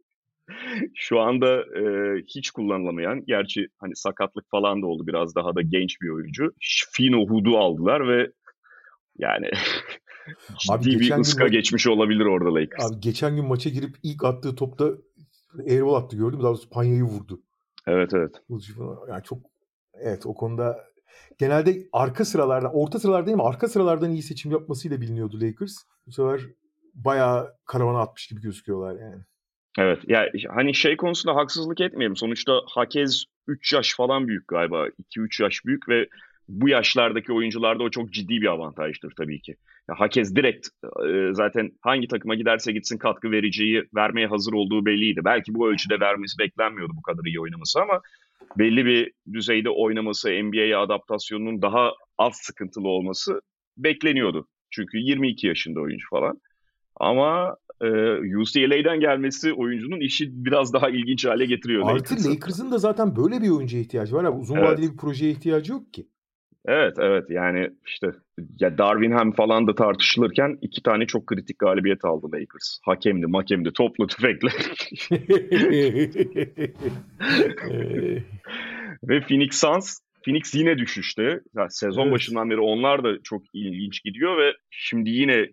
[0.95, 6.01] şu anda e, hiç kullanılamayan gerçi hani sakatlık falan da oldu biraz daha da genç
[6.03, 6.53] bir oyuncu.
[6.93, 8.33] Fino Hood'u aldılar ve
[9.19, 9.51] yani
[10.59, 12.93] ciddi bir ıska ma- geçmiş olabilir orada Lakers.
[12.93, 14.93] Abi geçen gün maça girip ilk attığı topta
[15.69, 16.39] airball attı gördüm.
[16.39, 17.41] Daha doğrusu Panya'yı vurdu.
[17.87, 18.43] Evet evet.
[19.09, 19.39] Yani çok
[19.95, 20.89] evet o konuda
[21.39, 23.43] genelde arka sıralardan, orta sıralardan değil mi?
[23.43, 25.77] Arka sıralardan iyi seçim yapmasıyla biliniyordu Lakers.
[26.07, 26.41] Bu sefer
[26.95, 29.23] bayağı karavana atmış gibi gözüküyorlar yani.
[29.79, 29.99] Evet.
[30.07, 32.17] Ya yani hani şey konusunda haksızlık etmeyelim.
[32.17, 34.89] Sonuçta Hakez 3 yaş falan büyük galiba.
[34.89, 36.09] 2-3 yaş büyük ve
[36.49, 39.57] bu yaşlardaki oyuncularda o çok ciddi bir avantajdır tabii ki.
[39.89, 40.69] Ya Hakez direkt
[41.09, 45.21] e, zaten hangi takıma giderse gitsin katkı vereceği, vermeye hazır olduğu belliydi.
[45.25, 48.01] Belki bu ölçüde vermesi beklenmiyordu bu kadar iyi oynaması ama
[48.59, 53.41] belli bir düzeyde oynaması, NBA'ye adaptasyonunun daha az sıkıntılı olması
[53.77, 54.49] bekleniyordu.
[54.71, 56.41] Çünkü 22 yaşında oyuncu falan.
[56.97, 57.87] Ama e,
[58.37, 61.83] UCLA'den gelmesi oyuncunun işi biraz daha ilginç hale getiriyor.
[61.91, 64.25] Artı Lakers'ın Lakers da zaten böyle bir oyuncuya ihtiyacı var.
[64.25, 64.39] Abi.
[64.39, 64.69] Uzun evet.
[64.69, 66.09] vadeli bir projeye ihtiyacı yok ki.
[66.71, 68.07] Evet evet yani işte
[68.61, 72.79] ya Darwinham falan da tartışılırken iki tane çok kritik galibiyet aldı Lakers.
[72.83, 74.49] Hakemdi, makemdi, toplu tüfekle.
[79.03, 81.41] Ve Phoenix Suns Phoenix yine düşüşte.
[81.57, 82.13] Yani sezon evet.
[82.13, 85.47] başından beri onlar da çok ilginç gidiyor ve şimdi yine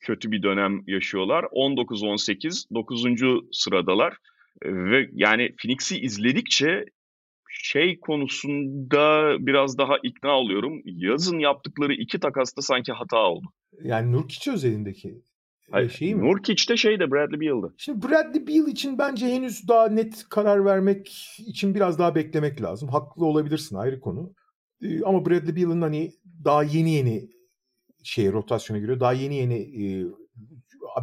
[0.00, 1.44] kötü bir dönem yaşıyorlar.
[1.44, 3.04] 19-18 9.
[3.52, 4.16] sıradalar.
[4.64, 6.84] Ve yani Phoenix'i izledikçe
[7.62, 10.82] şey konusunda biraz daha ikna oluyorum.
[10.84, 13.46] Yazın yaptıkları iki takasta sanki hata oldu.
[13.82, 16.28] Yani Nurkic özelindeki e, Hayır, şey mi?
[16.28, 17.74] Nurkic de şeyde Bradley Beal'dı.
[17.78, 22.88] Şimdi Bradley Beal için bence henüz daha net karar vermek için biraz daha beklemek lazım.
[22.88, 24.34] Haklı olabilirsin ayrı konu.
[24.82, 26.12] E, ama Bradley Beal'ın hani
[26.44, 27.28] daha yeni yeni
[28.02, 29.00] şeye rotasyona giriyor.
[29.00, 30.06] Daha yeni yeni e,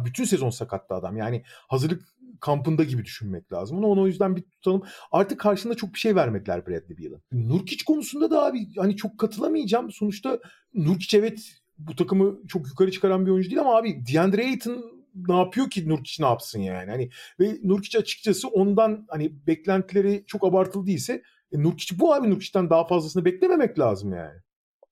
[0.04, 1.16] bütün sezon sakattı adam.
[1.16, 2.02] Yani hazırlık
[2.44, 3.78] kampında gibi düşünmek lazım.
[3.78, 4.82] Onu, onu o yüzden bir tutalım.
[5.12, 7.20] Artık karşında çok bir şey vermediler Bradley Beal'a.
[7.32, 9.90] Nurkic konusunda da abi hani çok katılamayacağım.
[9.90, 10.38] Sonuçta
[10.74, 11.40] Nurkic evet
[11.78, 15.88] bu takımı çok yukarı çıkaran bir oyuncu değil ama abi DeAndre Ayton ne yapıyor ki
[15.88, 16.90] Nurkic ne yapsın yani?
[16.90, 21.22] Hani ve Nurkic açıkçası ondan hani beklentileri çok abartılı değilse
[21.52, 24.38] e, Nurkic bu abi Nurkic'ten daha fazlasını beklememek lazım yani.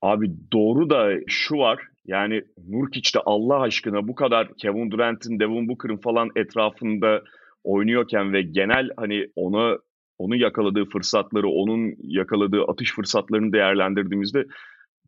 [0.03, 1.79] Abi doğru da şu var.
[2.07, 7.23] Yani Nurkic de Allah aşkına bu kadar Kevin Durant'in, Devin Booker'ın falan etrafında
[7.65, 9.79] oynuyorken ve genel hani ona
[10.19, 14.45] onun yakaladığı fırsatları, onun yakaladığı atış fırsatlarını değerlendirdiğimizde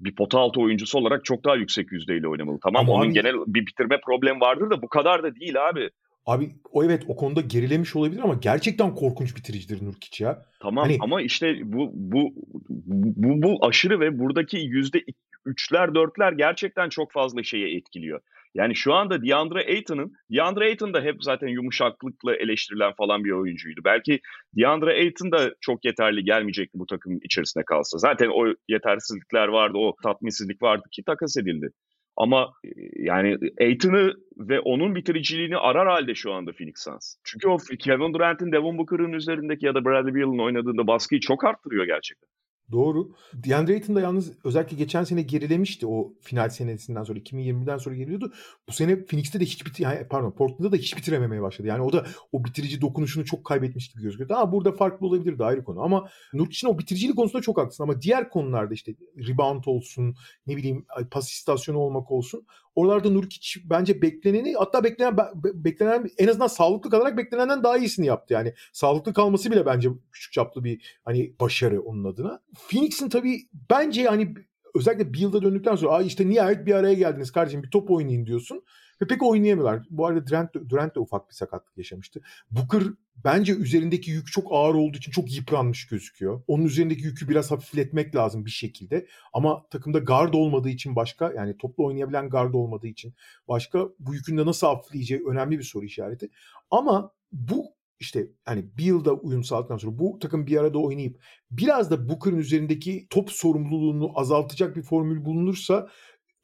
[0.00, 2.58] bir pota altı oyuncusu olarak çok daha yüksek yüzdeyle oynamalı.
[2.62, 3.12] Tamam Ama onun abi...
[3.12, 5.90] genel bir bitirme problemi vardır da bu kadar da değil abi.
[6.26, 10.42] Abi o evet o konuda gerilemiş olabilir ama gerçekten korkunç bitiricidir Nurkic ya.
[10.60, 10.96] Tamam hani...
[11.00, 12.32] ama işte bu, bu
[12.68, 15.04] bu bu aşırı ve buradaki yüzde
[15.46, 18.20] üçler dörtler gerçekten çok fazla şeye etkiliyor.
[18.54, 23.80] Yani şu anda DeAndre Ayton'ın, DeAndre Ayton da hep zaten yumuşaklıkla eleştirilen falan bir oyuncuydu.
[23.84, 24.20] Belki
[24.56, 27.98] DeAndre Ayton da çok yeterli gelmeyecekti bu takım içerisinde kalsa.
[27.98, 31.70] Zaten o yetersizlikler vardı, o tatminsizlik vardı ki takas edildi.
[32.16, 37.16] Ama e, yani Aiton'ı ve onun bitiriciliğini arar halde şu anda Phoenix Suns.
[37.24, 41.84] Çünkü o Kevin Durant'in Devin Booker'ın üzerindeki ya da Bradley Beal'ın oynadığında baskıyı çok arttırıyor
[41.84, 42.28] gerçekten.
[42.72, 43.10] Doğru.
[43.34, 48.32] DeAndre Ayton da yalnız özellikle geçen sene gerilemişti o final senesinden sonra 2020'den sonra geliyordu.
[48.68, 51.68] Bu sene Phoenix'te de hiç bitir yani pardon Portland'da da hiç bitirememeye başladı.
[51.68, 54.30] Yani o da o bitirici dokunuşunu çok kaybetmiş gibi gözüküyor.
[54.30, 55.82] Ama burada farklı olabilir de ayrı konu.
[55.82, 58.94] Ama Nurkic'in o bitiricilik konusunda çok haklısın ama diğer konularda işte
[59.28, 62.46] rebound olsun, ne bileyim pas istasyonu olmak olsun.
[62.74, 68.34] Oralarda Nurkic bence bekleneni hatta beklenen beklenen en azından sağlıklı kalarak beklenenden daha iyisini yaptı.
[68.34, 72.40] Yani sağlıklı kalması bile bence küçük çaplı bir hani başarı onun adına.
[72.68, 74.34] Phoenix'in tabii bence hani
[74.74, 78.26] özellikle bir yılda döndükten sonra Ay işte nihayet bir araya geldiniz kardeşim bir top oynayın
[78.26, 78.62] diyorsun.
[79.02, 79.86] Ve pek oynayamıyorlar.
[79.90, 82.20] Bu arada Durant, Durant de ufak bir sakatlık yaşamıştı.
[82.50, 82.82] Booker
[83.24, 86.42] bence üzerindeki yük çok ağır olduğu için çok yıpranmış gözüküyor.
[86.46, 89.06] Onun üzerindeki yükü biraz hafifletmek lazım bir şekilde.
[89.32, 93.14] Ama takımda guard olmadığı için başka yani toplu oynayabilen guard olmadığı için
[93.48, 96.30] başka bu yükün de nasıl hafifleyeceği önemli bir soru işareti.
[96.70, 101.20] Ama bu işte hani bir yılda uyum sağladıktan sonra bu takım bir arada oynayıp
[101.50, 105.88] biraz da Booker'ın üzerindeki top sorumluluğunu azaltacak bir formül bulunursa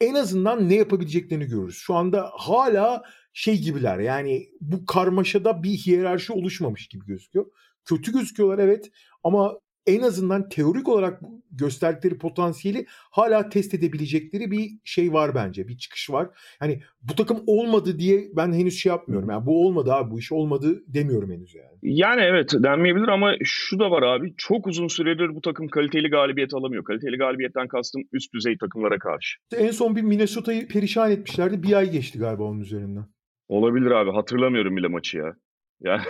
[0.00, 1.76] en azından ne yapabileceklerini görürüz.
[1.76, 7.46] Şu anda hala şey gibiler yani bu karmaşada bir hiyerarşi oluşmamış gibi gözüküyor.
[7.84, 8.90] Kötü gözüküyorlar evet
[9.22, 11.20] ama en azından teorik olarak
[11.52, 15.68] gösterdikleri potansiyeli hala test edebilecekleri bir şey var bence.
[15.68, 16.28] Bir çıkış var.
[16.58, 19.30] Hani bu takım olmadı diye ben henüz şey yapmıyorum.
[19.30, 21.78] Yani bu olmadı abi bu iş olmadı demiyorum henüz yani.
[21.82, 24.34] Yani evet denmeyebilir ama şu da var abi.
[24.36, 26.84] Çok uzun süredir bu takım kaliteli galibiyet alamıyor.
[26.84, 29.38] Kaliteli galibiyetten kastım üst düzey takımlara karşı.
[29.56, 31.62] En son bir Minnesota'yı perişan etmişlerdi.
[31.62, 33.04] Bir ay geçti galiba onun üzerinden.
[33.48, 34.10] Olabilir abi.
[34.10, 35.34] Hatırlamıyorum bile maçı ya.
[35.80, 36.02] Yani...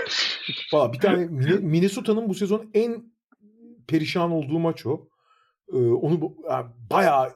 [0.72, 1.26] Valla bir tane
[1.60, 3.09] Minnesota'nın bu sezon en
[3.90, 5.08] perişan olduğu maç o.
[5.72, 7.28] Ee, onu yani bayağı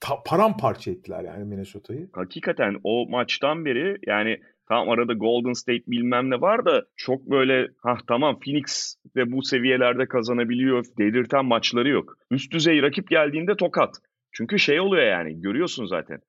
[0.00, 2.08] ta, paramparça ettiler yani Minnesota'yı.
[2.12, 7.68] Hakikaten o maçtan beri yani tam arada Golden State bilmem ne var da çok böyle
[7.82, 12.16] ha tamam Phoenix de bu seviyelerde kazanabiliyor dedirten maçları yok.
[12.30, 13.96] Üst düzey rakip geldiğinde tokat.
[14.32, 16.20] Çünkü şey oluyor yani görüyorsun zaten.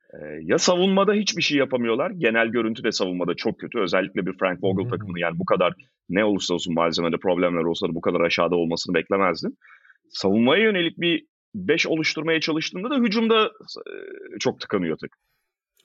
[0.42, 2.12] Ya savunmada hiçbir şey yapamıyorlar.
[2.12, 3.80] Genel görüntü de savunmada çok kötü.
[3.80, 5.74] Özellikle bir Frank Vogel takımını yani bu kadar
[6.10, 9.58] ne olursa olsun malzemede problemler olsa da bu kadar aşağıda olmasını beklemezdim.
[10.10, 11.26] Savunmaya yönelik bir
[11.56, 13.94] 5 oluşturmaya çalıştığında da hücumda e,
[14.40, 15.12] çok tıkanıyor tek.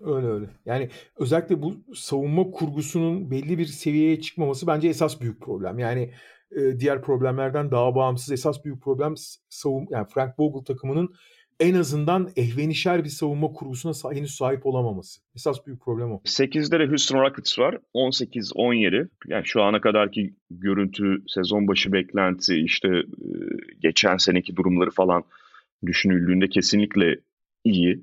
[0.00, 0.46] Öyle öyle.
[0.66, 5.78] Yani özellikle bu savunma kurgusunun belli bir seviyeye çıkmaması bence esas büyük problem.
[5.78, 6.14] Yani
[6.50, 9.14] e, diğer problemlerden daha bağımsız esas büyük problem
[9.48, 11.14] savun yani Frank Vogel takımının
[11.60, 15.20] en azından ehvenişer bir savunma kurgusuna henüz sahip olamaması.
[15.34, 16.20] Esas büyük problem o.
[16.24, 17.78] 8'de de Houston Rockets var.
[17.94, 19.08] 18-17.
[19.26, 22.88] Yani şu ana kadarki görüntü, sezon başı beklenti, işte
[23.80, 25.24] geçen seneki durumları falan
[25.86, 27.20] düşünüldüğünde kesinlikle
[27.64, 28.00] iyi.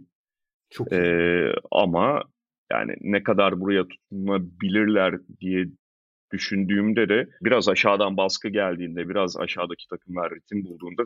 [0.69, 1.01] Çok iyi.
[1.01, 2.23] Ee, ama
[2.71, 5.65] yani ne kadar buraya tutunabilirler diye
[6.33, 11.03] düşündüğümde de biraz aşağıdan baskı geldiğinde, biraz aşağıdaki takımlar ritim bulduğunda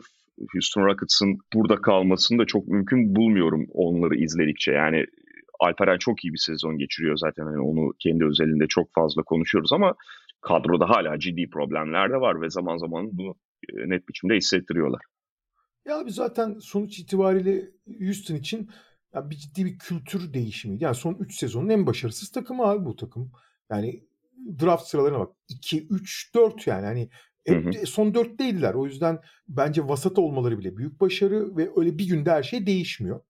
[0.52, 4.72] Houston Rockets'ın burada kalmasını da çok mümkün bulmuyorum onları izledikçe.
[4.72, 5.06] Yani
[5.60, 7.44] Alperen çok iyi bir sezon geçiriyor zaten.
[7.44, 9.94] Yani onu kendi özelinde çok fazla konuşuyoruz ama
[10.40, 13.34] kadroda hala ciddi problemler de var ve zaman zaman bunu
[13.68, 15.00] e, net biçimde hissettiriyorlar.
[15.86, 18.70] Ya abi zaten sonuç itibariyle Houston için
[19.14, 20.76] ya bir ciddi bir kültür değişimi.
[20.80, 23.32] Yani son 3 sezonun en başarısız takımı abi bu takım.
[23.70, 24.04] Yani
[24.60, 25.36] draft sıralarına bak.
[25.48, 26.86] 2, 3, 4 yani.
[26.86, 27.10] Hani
[27.46, 27.86] hep hı hı.
[27.86, 28.74] son 4 değiller.
[28.74, 29.18] O yüzden
[29.48, 33.20] bence vasat olmaları bile büyük başarı ve öyle bir günde her şey değişmiyor.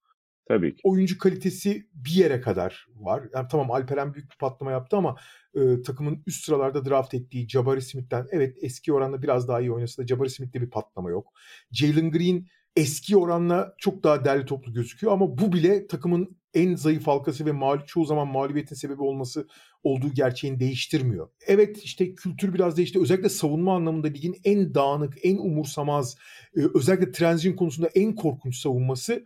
[0.49, 0.81] Tabii ki.
[0.85, 3.23] Oyuncu kalitesi bir yere kadar var.
[3.35, 5.17] Yani tamam Alperen büyük bir patlama yaptı ama
[5.55, 10.03] e, takımın üst sıralarda draft ettiği Jabari Smith'ten evet eski oranla biraz daha iyi oynasa
[10.03, 11.33] da Jabari Smith'te bir patlama yok.
[11.73, 12.47] Jalen Green
[12.77, 17.53] eski oranla çok daha derli toplu gözüküyor ama bu bile takımın en zayıf halkası ve
[17.53, 19.49] mağlup, çoğu zaman mağlubiyetin sebebi olması
[19.83, 21.29] olduğu gerçeğini değiştirmiyor.
[21.47, 23.01] Evet işte kültür biraz değişti.
[23.01, 26.17] Özellikle savunma anlamında ligin en dağınık, en umursamaz,
[26.57, 29.25] e, özellikle transition konusunda en korkunç savunması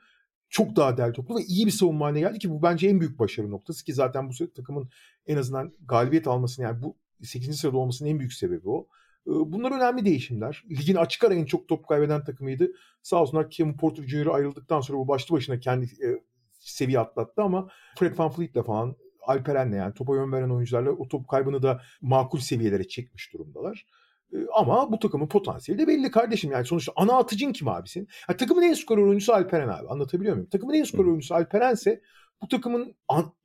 [0.48, 3.18] çok daha derli toplu ve iyi bir savunma haline geldi ki bu bence en büyük
[3.18, 4.88] başarı noktası ki zaten bu takımın
[5.26, 7.60] en azından galibiyet almasını yani bu 8.
[7.60, 8.86] sırada olmasının en büyük sebebi o.
[9.26, 10.64] E, bunlar önemli değişimler.
[10.70, 12.72] Ligin açık ara en çok top kaybeden takımıydı.
[13.02, 14.26] Sağ olsunlar Kevin Porter Jr.
[14.26, 16.20] ayrıldıktan sonra bu başlı başına kendi e,
[16.64, 18.96] seviye atlattı ama Fred Van Fleet'le falan
[19.26, 23.86] Alperen'le yani topa yön veren oyuncularla o top kaybını da makul seviyelere çekmiş durumdalar.
[24.32, 26.52] E, ama bu takımın potansiyeli de belli kardeşim.
[26.52, 28.08] Yani sonuçta ana atıcın kim abi senin?
[28.28, 29.88] Ya, takımın en skor oyuncusu Alperen abi.
[29.88, 30.48] Anlatabiliyor muyum?
[30.48, 32.00] Takımın en skor oyuncusu Alperen'se
[32.42, 32.94] bu takımın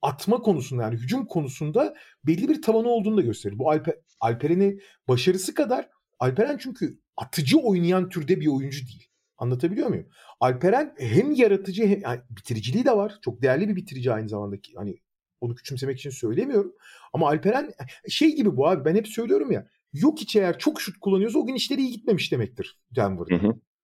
[0.02, 3.60] atma konusunda yani hücum konusunda belli bir tavanı olduğunu da gösterir.
[3.60, 5.90] Bu Alper, Alperen'in başarısı kadar
[6.20, 9.10] Alperen çünkü atıcı oynayan türde bir oyuncu değil.
[9.40, 10.08] Anlatabiliyor muyum?
[10.40, 13.20] Alperen hem yaratıcı hem yani bitiriciliği de var.
[13.22, 14.56] Çok değerli bir bitirici aynı zamanda.
[14.76, 14.98] Hani
[15.42, 16.74] onu küçümsemek için söylemiyorum.
[17.14, 17.72] Ama Alperen
[18.10, 19.68] şey gibi bu abi ben hep söylüyorum ya.
[19.94, 23.36] Yok hiç eğer çok şut kullanıyorsa o gün işleri iyi gitmemiş demektir Denver'da.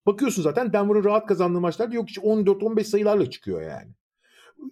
[0.05, 3.91] Bakıyorsun zaten Denver'ın rahat kazandığı maçlarda yok hiç 14-15 sayılarla çıkıyor yani.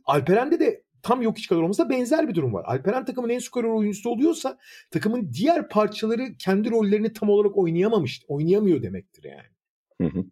[0.06, 2.64] Alperen'de de tam yok hiç kadar olmasa benzer bir durum var.
[2.68, 4.58] Alperen takımın en skorer oyuncusu oluyorsa
[4.92, 9.54] takımın diğer parçaları kendi rollerini tam olarak oynayamamış, oynayamıyor demektir yani.
[10.02, 10.24] Hı hı.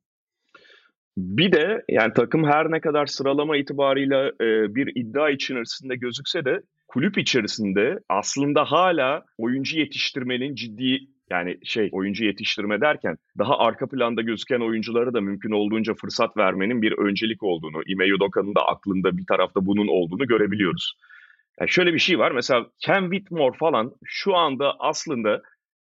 [1.17, 6.61] Bir de yani takım her ne kadar sıralama itibarıyla e, bir iddia içerisinde gözükse de
[6.87, 10.99] kulüp içerisinde aslında hala oyuncu yetiştirmenin ciddi
[11.29, 16.81] yani şey oyuncu yetiştirme derken daha arka planda gözüken oyunculara da mümkün olduğunca fırsat vermenin
[16.81, 20.93] bir öncelik olduğunu, Ime Udoka'nın da aklında bir tarafta bunun olduğunu görebiliyoruz.
[21.59, 25.41] Yani şöyle bir şey var mesela Ken Whitmore falan şu anda aslında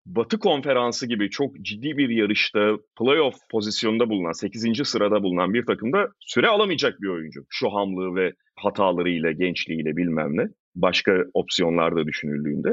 [0.05, 4.87] Batı konferansı gibi çok ciddi bir yarışta playoff pozisyonunda bulunan 8.
[4.87, 7.45] sırada bulunan bir takımda süre alamayacak bir oyuncu.
[7.49, 10.47] Şu hamlığı ve hatalarıyla, gençliğiyle bilmem ne.
[10.75, 12.69] Başka opsiyonlar da düşünüldüğünde.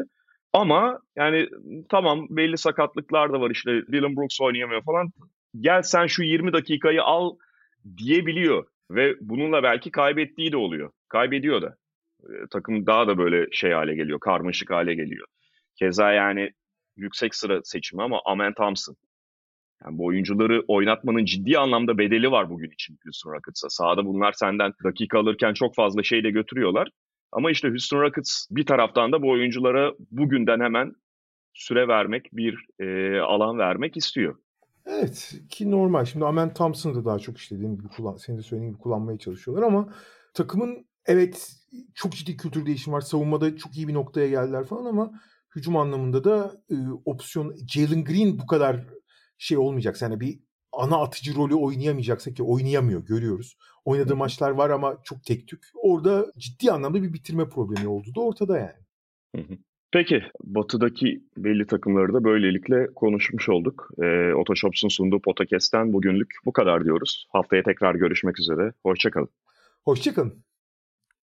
[0.53, 1.49] Ama yani
[1.89, 5.09] tamam belli sakatlıklar da var işte Dylan Brooks oynayamıyor falan.
[5.61, 7.37] Gel sen şu 20 dakikayı al
[7.99, 8.67] diyebiliyor.
[8.91, 10.91] Ve bununla belki kaybettiği de oluyor.
[11.09, 11.77] Kaybediyor da.
[12.23, 15.27] E, takım daha da böyle şey hale geliyor, karmaşık hale geliyor.
[15.79, 16.51] Keza yani
[17.01, 18.97] yüksek sıra seçimi ama Amen Thompson.
[19.85, 23.69] Yani bu oyuncuları oynatmanın ciddi anlamda bedeli var bugün için Houston Rockets'a.
[23.69, 26.89] Sahada bunlar senden dakika alırken çok fazla şey de götürüyorlar.
[27.33, 30.95] Ama işte Houston Rockets bir taraftan da bu oyunculara bugünden hemen
[31.55, 34.37] süre vermek, bir e, alan vermek istiyor.
[34.87, 36.05] Evet ki normal.
[36.05, 39.19] Şimdi Amen Thompson'ı da daha çok işte dediğim gibi kullan, senin de söylediğin gibi kullanmaya
[39.19, 39.95] çalışıyorlar ama
[40.35, 41.53] takımın evet
[41.95, 43.01] çok ciddi kültür değişimi var.
[43.01, 45.13] Savunmada çok iyi bir noktaya geldiler falan ama
[45.57, 46.75] hücum anlamında da e,
[47.05, 48.87] opsiyon Jalen Green bu kadar
[49.39, 50.03] şey olmayacak.
[50.03, 50.41] Yani bir
[50.73, 53.57] ana atıcı rolü oynayamayacaksa ki oynayamıyor görüyoruz.
[53.85, 55.65] Oynadığı maçlar var ama çok tek tük.
[55.75, 58.81] Orada ciddi anlamda bir bitirme problemi oldu da ortada yani.
[59.93, 63.91] Peki Batı'daki belli takımları da böylelikle konuşmuş olduk.
[64.03, 67.27] E, Otoshops'un sunduğu podcast'ten bugünlük bu kadar diyoruz.
[67.29, 68.73] Haftaya tekrar görüşmek üzere.
[68.83, 69.29] Hoşçakalın.
[69.85, 70.45] Hoşçakalın.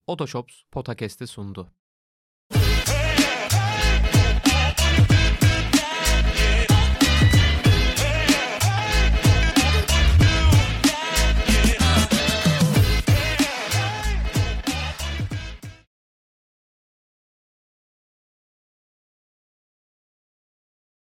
[0.06, 1.77] Otoshops Podcast'i sundu.